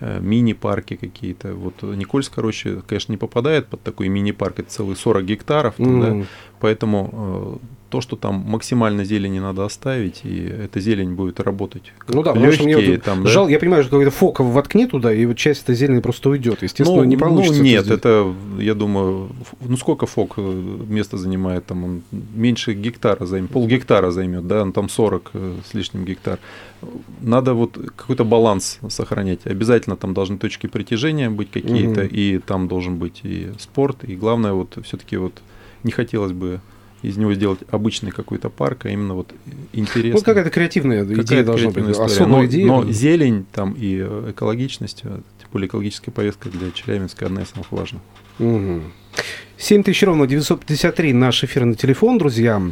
э, 0.00 0.20
мини-парки 0.20 0.96
какие-то. 0.96 1.54
Вот 1.54 1.82
Никольская 1.82 2.42
роща, 2.42 2.82
конечно, 2.86 3.12
не 3.12 3.18
попадает 3.18 3.68
под 3.68 3.82
такой 3.82 4.08
мини-парк, 4.08 4.60
это 4.60 4.70
целый 4.70 4.96
40 4.96 5.24
гектаров, 5.24 5.78
mm. 5.78 6.00
да, 6.20 6.26
поэтому 6.60 7.60
э, 7.62 7.66
то, 7.90 8.00
что 8.00 8.16
там 8.16 8.44
максимально 8.46 9.04
зелени 9.04 9.38
надо 9.38 9.64
оставить, 9.64 10.20
и 10.24 10.44
эта 10.64 10.80
зелень 10.80 11.14
будет 11.14 11.40
работать. 11.40 11.92
Ну 12.08 12.22
да, 12.22 12.34
легкие, 12.34 12.76
мне 12.76 12.92
вот 12.92 13.02
там, 13.02 13.26
жал, 13.26 13.46
да? 13.46 13.52
я 13.52 13.58
понимаю, 13.58 13.82
что 13.82 13.90
какой-то 13.92 14.10
фок 14.10 14.40
воткни 14.40 14.86
туда, 14.86 15.12
и 15.12 15.24
вот 15.26 15.36
часть 15.36 15.62
этой 15.64 15.74
зелени 15.74 16.00
просто 16.00 16.28
уйдет. 16.28 16.62
Естественно, 16.62 17.02
ну, 17.02 17.04
не 17.04 17.16
получится. 17.16 17.58
Ну 17.58 17.64
нет, 17.64 17.90
это, 17.90 18.34
я 18.58 18.74
думаю, 18.74 19.30
ну 19.60 19.76
сколько 19.76 20.06
фок 20.06 20.34
э, 20.36 20.76
место 20.88 21.16
занимает, 21.16 21.66
там 21.66 21.84
он 21.84 22.02
меньше 22.10 22.74
гектара 22.74 23.24
займет, 23.24 23.50
пол 23.50 23.66
гектара 23.66 24.10
займет, 24.10 24.46
да, 24.46 24.62
он 24.62 24.72
там 24.72 24.88
40 24.88 25.30
э, 25.32 25.54
с 25.70 25.74
лишним 25.74 26.04
гектар. 26.04 26.38
Надо 27.20 27.54
вот 27.54 27.78
какой-то 27.96 28.24
баланс 28.24 28.78
сохранять. 28.88 29.40
Обязательно 29.46 29.96
там 29.96 30.14
должны 30.14 30.38
точки 30.38 30.66
притяжения 30.66 31.30
быть 31.30 31.50
какие-то, 31.50 32.02
угу. 32.02 32.10
и 32.10 32.38
там 32.38 32.68
должен 32.68 32.96
быть 32.96 33.20
и 33.24 33.48
спорт, 33.58 34.04
и 34.04 34.14
главное 34.14 34.52
вот 34.52 34.78
все-таки 34.84 35.16
вот 35.16 35.32
не 35.84 35.90
хотелось 35.90 36.32
бы 36.32 36.60
из 37.02 37.16
него 37.16 37.34
сделать 37.34 37.60
обычный 37.70 38.10
какой-то 38.10 38.50
парк, 38.50 38.86
а 38.86 38.88
именно 38.88 39.14
вот 39.14 39.32
интересный. 39.72 40.12
Вот 40.12 40.24
какая-то 40.24 40.50
креативная 40.50 41.04
какая 41.04 41.22
идея 41.22 41.44
должна 41.44 41.70
быть, 41.70 41.90
история. 41.90 42.26
но, 42.26 42.46
идея. 42.46 42.66
Но 42.66 42.90
зелень 42.90 43.46
там 43.52 43.74
и 43.74 43.98
э, 44.00 44.30
экологичность, 44.30 45.02
э, 45.04 45.20
тем 45.38 45.48
более 45.52 45.68
экологическая 45.68 46.10
повестка 46.10 46.48
для 46.48 46.70
Челябинска 46.72 47.26
одна 47.26 47.42
из 47.42 47.50
самых 47.50 47.70
важных. 47.70 48.02
Угу. 48.38 48.82
7 49.56 49.82
тысяч 49.82 50.02
ровно 50.02 50.26
953 50.26 51.12
наш 51.12 51.44
эфирный 51.44 51.74
телефон, 51.74 52.18
друзья. 52.18 52.62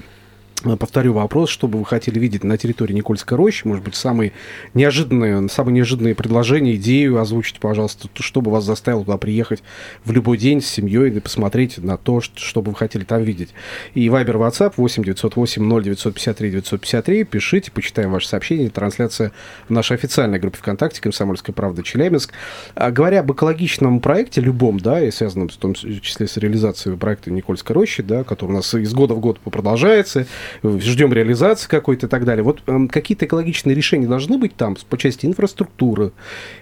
Э, 0.64 0.76
повторю 0.76 1.12
вопрос, 1.12 1.50
что 1.50 1.68
бы 1.68 1.78
вы 1.78 1.84
хотели 1.84 2.18
видеть 2.18 2.44
на 2.44 2.56
территории 2.56 2.94
Никольской 2.94 3.36
рощи, 3.36 3.66
может 3.66 3.84
быть, 3.84 3.94
самые 3.94 4.32
неожиданные, 4.74 5.48
самые 5.48 5.74
неожиданные 5.74 6.14
предложения, 6.14 6.74
идею 6.76 7.20
озвучите, 7.20 7.60
пожалуйста, 7.60 8.08
что 8.14 8.40
бы 8.40 8.50
вас 8.50 8.64
заставило 8.64 9.04
туда 9.04 9.18
приехать 9.18 9.62
в 10.04 10.12
любой 10.12 10.38
день 10.38 10.60
с 10.60 10.66
семьей 10.66 11.10
и 11.10 11.20
посмотреть 11.20 11.78
на 11.78 11.96
то, 11.96 12.20
что 12.20 12.62
бы 12.62 12.70
вы 12.70 12.76
хотели 12.76 13.04
там 13.04 13.22
видеть. 13.22 13.50
И 13.94 14.08
Вайбер, 14.08 14.36
WhatsApp 14.36 14.74
8 14.76 15.04
908 15.04 15.62
0 15.62 15.84
953 15.84 16.50
953, 16.50 17.24
пишите, 17.24 17.70
почитаем 17.70 18.12
ваши 18.12 18.28
сообщения, 18.28 18.70
трансляция 18.70 19.32
в 19.68 19.72
нашей 19.72 19.96
официальной 19.96 20.38
группе 20.38 20.58
ВКонтакте 20.58 21.00
«Комсомольская 21.00 21.54
правда 21.54 21.82
Челябинск». 21.82 22.32
А, 22.74 22.90
говоря 22.90 23.20
об 23.20 23.32
экологичном 23.32 24.00
проекте, 24.00 24.40
любом, 24.40 24.80
да, 24.80 25.02
и 25.02 25.10
связанном 25.10 25.48
в 25.48 25.56
том 25.56 25.74
числе 25.74 26.26
с 26.26 26.36
реализацией 26.36 26.96
проекта 26.96 27.30
Никольской 27.30 27.74
рощи, 27.74 28.02
да, 28.02 28.24
который 28.24 28.50
у 28.50 28.54
нас 28.54 28.72
из 28.74 28.92
года 28.94 29.14
в 29.14 29.20
год 29.20 29.38
продолжается, 29.40 30.26
ждем 30.62 31.12
реализации 31.12 31.68
какой-то 31.68 32.06
и 32.06 32.08
так 32.08 32.24
далее. 32.24 32.42
Вот 32.42 32.62
э, 32.66 32.86
какие-то 32.90 33.26
экологичные 33.26 33.74
решения 33.74 34.06
должны 34.06 34.38
быть 34.38 34.56
там 34.56 34.76
по 34.88 34.98
части 34.98 35.26
инфраструктуры, 35.26 36.12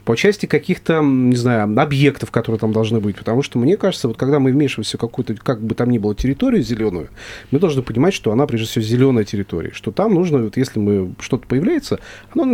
по 0.04 0.16
части 0.16 0.46
каких-то, 0.46 1.00
не 1.02 1.36
знаю, 1.36 1.64
объектов, 1.80 2.30
которые 2.30 2.58
там 2.58 2.72
должны 2.72 3.00
быть. 3.00 3.16
Потому 3.16 3.42
что 3.42 3.58
мне 3.58 3.76
кажется, 3.76 4.08
вот 4.08 4.16
когда 4.16 4.38
мы 4.38 4.52
вмешиваемся 4.52 4.96
в 4.96 5.00
какую-то, 5.00 5.34
как 5.34 5.60
бы 5.60 5.74
там 5.74 5.90
ни 5.90 5.98
было, 5.98 6.14
территорию 6.14 6.62
зеленую, 6.62 7.08
мы 7.50 7.58
должны 7.58 7.82
понимать, 7.82 8.14
что 8.14 8.32
она, 8.32 8.46
прежде 8.46 8.66
всего, 8.66 8.84
зеленая 8.84 9.24
территория. 9.24 9.72
Что 9.72 9.90
там 9.90 10.14
нужно, 10.14 10.38
вот 10.38 10.56
если 10.56 10.78
мы 10.78 11.14
что-то 11.20 11.46
появляется, 11.46 12.00
оно 12.34 12.44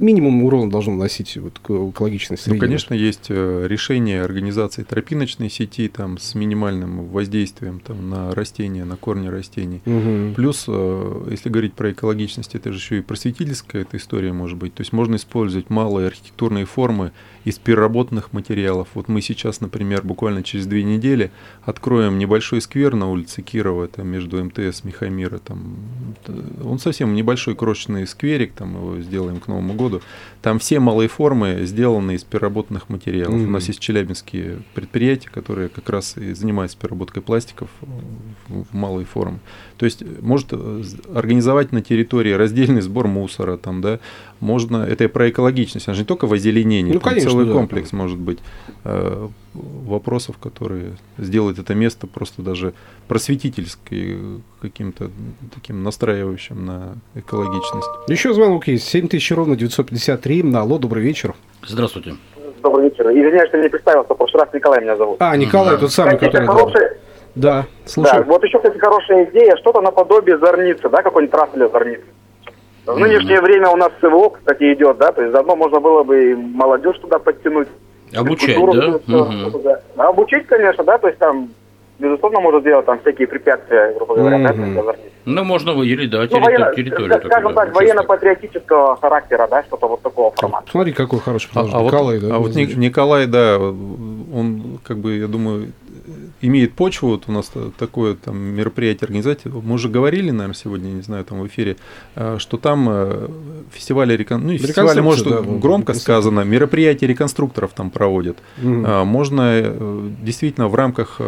минимум 0.00 0.44
урона 0.44 0.70
должно 0.70 0.94
наносить 0.94 1.36
вот, 1.36 1.58
к 1.58 1.70
экологичной 1.70 2.38
среде. 2.38 2.54
Ну, 2.54 2.60
конечно, 2.60 2.94
есть 2.94 3.26
э, 3.28 3.66
решение 3.68 4.22
организации 4.22 4.82
тропиночной 4.82 5.50
сети 5.50 5.88
там, 5.88 6.18
с 6.18 6.34
минимальным 6.34 7.06
воздействием 7.06 7.80
там, 7.80 8.10
на 8.10 8.34
растения, 8.34 8.84
на 8.84 8.96
корни 8.96 9.28
растений. 9.28 9.82
Угу. 9.86 10.34
Плюс, 10.44 10.66
э, 10.68 11.26
если 11.30 11.48
говорить 11.48 11.72
про 11.72 11.90
экологичность, 11.92 12.54
это 12.54 12.70
же 12.70 12.76
еще 12.76 12.98
и 12.98 13.00
просветительская 13.00 13.80
эта 13.80 13.96
история 13.96 14.34
может 14.34 14.58
быть. 14.58 14.74
То 14.74 14.82
есть 14.82 14.92
можно 14.92 15.16
использовать 15.16 15.70
малые 15.70 16.08
архитектурные 16.08 16.66
формы 16.66 17.12
из 17.44 17.58
переработанных 17.58 18.32
материалов. 18.32 18.88
Вот 18.94 19.08
мы 19.08 19.20
сейчас, 19.20 19.60
например, 19.60 20.02
буквально 20.02 20.42
через 20.42 20.66
две 20.66 20.82
недели 20.82 21.30
откроем 21.62 22.18
небольшой 22.18 22.60
сквер 22.60 22.94
на 22.94 23.10
улице 23.10 23.42
Кирова, 23.42 23.84
это 23.84 24.02
между 24.02 24.42
МТС 24.42 24.84
Михамира. 24.84 25.38
Там, 25.38 25.76
он 26.64 26.78
совсем 26.78 27.14
небольшой 27.14 27.54
крошечный 27.54 28.06
скверик, 28.06 28.52
там 28.52 28.74
его 28.74 29.00
сделаем 29.00 29.40
к 29.40 29.48
Новому 29.48 29.74
году. 29.74 30.00
Там 30.40 30.58
все 30.58 30.80
малые 30.80 31.08
формы 31.08 31.60
сделаны 31.64 32.14
из 32.14 32.24
переработанных 32.24 32.88
материалов. 32.88 33.34
Mm-hmm. 33.34 33.46
У 33.46 33.50
нас 33.50 33.68
есть 33.68 33.80
челябинские 33.80 34.62
предприятия, 34.74 35.28
которые 35.28 35.68
как 35.68 35.88
раз 35.90 36.16
и 36.16 36.32
занимаются 36.32 36.78
переработкой 36.78 37.22
пластиков 37.22 37.68
в 38.48 38.74
малые 38.74 39.04
формы. 39.04 39.40
То 39.76 39.84
есть 39.84 40.02
может 40.22 40.48
э, 40.52 40.82
организовать 41.14 41.72
на 41.72 41.82
территории 41.82 42.32
раздельный 42.32 42.80
сбор 42.80 43.06
мусора, 43.06 43.56
там, 43.56 43.80
да, 43.80 44.00
можно, 44.40 44.78
это 44.78 45.08
про 45.08 45.30
экологичность, 45.30 45.88
она 45.88 45.94
же 45.94 46.02
не 46.02 46.06
только 46.06 46.26
в 46.26 46.32
озеленении, 46.32 46.92
ну, 46.92 47.00
конечно, 47.00 47.33
целый 47.34 47.46
да, 47.46 47.52
комплекс 47.52 47.90
да. 47.90 47.96
может 47.96 48.18
быть 48.18 48.38
э, 48.84 49.28
вопросов, 49.54 50.36
которые 50.38 50.92
сделают 51.18 51.58
это 51.58 51.74
место 51.74 52.06
просто 52.06 52.42
даже 52.42 52.74
просветительским 53.08 54.42
каким-то 54.60 55.10
таким 55.54 55.82
настраивающим 55.82 56.64
на 56.64 56.94
экологичность. 57.14 57.88
Еще 58.08 58.32
звонок 58.32 58.68
есть, 58.68 58.86
7000 58.88 59.32
ровно 59.32 59.56
953, 59.56 60.54
алло, 60.54 60.78
добрый 60.78 61.02
вечер. 61.02 61.34
Здравствуйте. 61.66 62.14
Добрый 62.62 62.88
вечер. 62.88 63.08
Извиняюсь, 63.10 63.48
что 63.48 63.58
не 63.58 63.68
представился, 63.68 64.14
в 64.14 64.16
прошлый 64.16 64.44
раз 64.44 64.54
Николай 64.54 64.80
меня 64.80 64.96
зовут. 64.96 65.16
А, 65.20 65.36
Николай, 65.36 65.76
тот 65.76 65.92
самый, 65.92 66.14
Кстати, 66.14 66.32
который... 66.32 66.46
Хороший... 66.46 66.88
Да, 67.34 67.66
слушай. 67.84 68.12
Да, 68.12 68.22
вот 68.22 68.44
еще, 68.44 68.58
кстати, 68.58 68.78
хорошая 68.78 69.24
идея, 69.30 69.56
что-то 69.56 69.80
наподобие 69.80 70.38
зорницы, 70.38 70.88
да, 70.88 71.02
какой-нибудь 71.02 71.32
трассы 71.32 71.56
для 71.56 71.68
зорницы. 71.68 72.04
В 72.86 72.98
нынешнее 72.98 73.40
время 73.40 73.70
у 73.70 73.76
нас 73.76 73.90
СВО, 74.00 74.30
кстати, 74.30 74.74
идет, 74.74 74.98
да, 74.98 75.10
то 75.12 75.22
есть 75.22 75.32
заодно 75.32 75.56
можно 75.56 75.80
было 75.80 76.02
бы 76.02 76.32
и 76.32 76.34
молодежь 76.34 76.98
туда 76.98 77.18
подтянуть. 77.18 77.68
Обучать, 78.14 78.56
да? 78.56 79.18
Угу. 79.18 79.62
да? 79.64 80.08
Обучить, 80.08 80.46
конечно, 80.46 80.84
да, 80.84 80.98
то 80.98 81.08
есть 81.08 81.18
там, 81.18 81.48
безусловно, 81.98 82.40
можно 82.40 82.60
сделать 82.60 82.84
там 82.84 83.00
всякие 83.00 83.26
препятствия, 83.26 83.94
грубо 83.96 84.16
говоря, 84.16 84.36
угу. 84.36 84.82
да, 84.86 84.94
Ну, 85.24 85.44
можно 85.44 85.72
выделить, 85.72 86.10
да, 86.10 86.26
ну, 86.30 86.40
военно, 86.40 86.74
территорию. 86.74 87.22
Скажем 87.24 87.54
так, 87.54 87.74
военно-патриотического 87.74 88.96
характера, 88.96 89.48
да, 89.50 89.62
что-то 89.62 89.88
вот 89.88 90.02
такого 90.02 90.30
формата. 90.32 90.70
Смотри, 90.70 90.92
какой 90.92 91.20
хороший 91.20 91.50
а, 91.54 91.60
а 91.60 91.82
Николай, 91.82 92.18
вот, 92.18 92.28
да. 92.28 92.36
А 92.36 92.38
вот 92.38 92.54
Николай, 92.54 93.26
да, 93.26 93.58
он, 93.58 94.78
как 94.84 94.98
бы, 94.98 95.16
я 95.16 95.26
думаю, 95.26 95.72
имеет 96.46 96.74
почву, 96.74 97.08
вот 97.08 97.24
у 97.28 97.32
нас 97.32 97.50
такое 97.78 98.14
там 98.14 98.36
мероприятие 98.38 99.06
организовать. 99.06 99.44
Мы 99.44 99.74
уже 99.74 99.88
говорили, 99.88 100.30
наверное, 100.30 100.54
сегодня, 100.54 100.88
не 100.88 101.02
знаю, 101.02 101.24
там 101.24 101.40
в 101.40 101.46
эфире, 101.46 101.76
э, 102.14 102.36
что 102.38 102.56
там 102.56 102.88
э, 102.90 103.28
фестивали, 103.72 104.16
рекон... 104.16 104.46
ну, 104.46 104.56
фестивали, 104.58 105.00
может, 105.00 105.28
да, 105.28 105.40
громко 105.40 105.94
сказано, 105.94 106.40
мероприятия 106.40 107.06
реконструкторов 107.06 107.72
там 107.72 107.90
проводят. 107.90 108.38
Угу. 108.62 108.68
Можно 109.04 110.12
действительно 110.22 110.68
в 110.68 110.74
рамках 110.74 111.20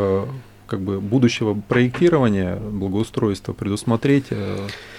как 0.66 0.80
бы 0.80 1.00
будущего 1.00 1.54
проектирования 1.68 2.56
благоустройства 2.56 3.52
предусмотреть 3.52 4.26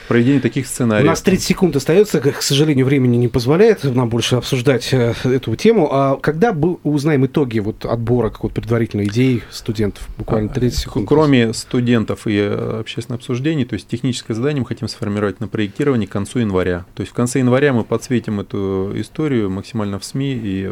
проведение 0.07 0.41
таких 0.41 0.68
сценариев. 0.68 1.05
У 1.05 1.07
нас 1.07 1.22
30 1.22 1.45
секунд 1.45 1.76
остается, 1.76 2.20
к 2.20 2.41
сожалению, 2.41 2.86
времени 2.86 3.18
не 3.18 3.28
позволяет 3.28 3.84
нам 3.84 4.09
больше 4.09 4.36
обсуждать 4.36 4.89
э, 4.93 5.13
эту 5.24 5.55
тему. 5.55 5.89
А 5.91 6.15
когда 6.15 6.53
мы 6.53 6.78
узнаем 6.84 7.26
итоги 7.26 7.59
вот 7.59 7.86
отбора 7.86 8.30
какой-то 8.30 8.55
предварительной 8.55 9.05
идеи 9.07 9.43
студентов? 9.51 10.07
Буквально 10.18 10.49
30 10.49 10.78
а, 10.78 10.82
секунд. 10.82 11.07
Кроме 11.07 11.53
студентов 11.53 12.28
и 12.28 12.38
э, 12.38 12.80
общественных 12.80 13.20
обсуждений, 13.20 13.65
то 13.65 13.74
есть 13.74 13.88
техническое 13.88 14.34
задание 14.34 14.61
мы 14.61 14.68
хотим 14.68 14.88
сформировать 14.88 15.39
на 15.39 15.47
проектировании 15.47 16.05
к 16.05 16.11
концу 16.11 16.39
января. 16.39 16.86
То 16.95 17.01
есть 17.01 17.11
в 17.11 17.15
конце 17.15 17.39
января 17.39 17.74
мы 17.74 17.84
подсветим 17.84 18.39
эту 18.39 18.93
историю 18.95 19.49
максимально 19.49 19.99
в 19.99 20.05
СМИ 20.05 20.39
и 20.41 20.72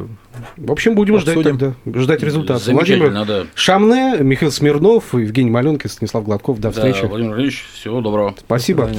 В 0.57 0.71
общем, 0.71 0.95
будем 0.95 1.15
обсудим. 1.15 1.41
ждать 1.41 1.75
тогда, 1.83 1.99
ждать 1.99 2.23
результатов. 2.23 2.67
Владимир 2.67 3.11
надо... 3.11 3.47
Шамне, 3.53 4.17
Михаил 4.19 4.51
Смирнов, 4.51 4.84
Евгений 4.85 5.49
Маленко, 5.49 5.89
Станислав 5.89 6.23
Гладков. 6.25 6.59
До 6.59 6.71
встречи. 6.71 7.01
Да, 7.01 7.07
Владимир 7.07 7.35
Ильич, 7.37 7.65
всего 7.73 8.01
доброго. 8.01 8.35
Спасибо. 8.37 8.89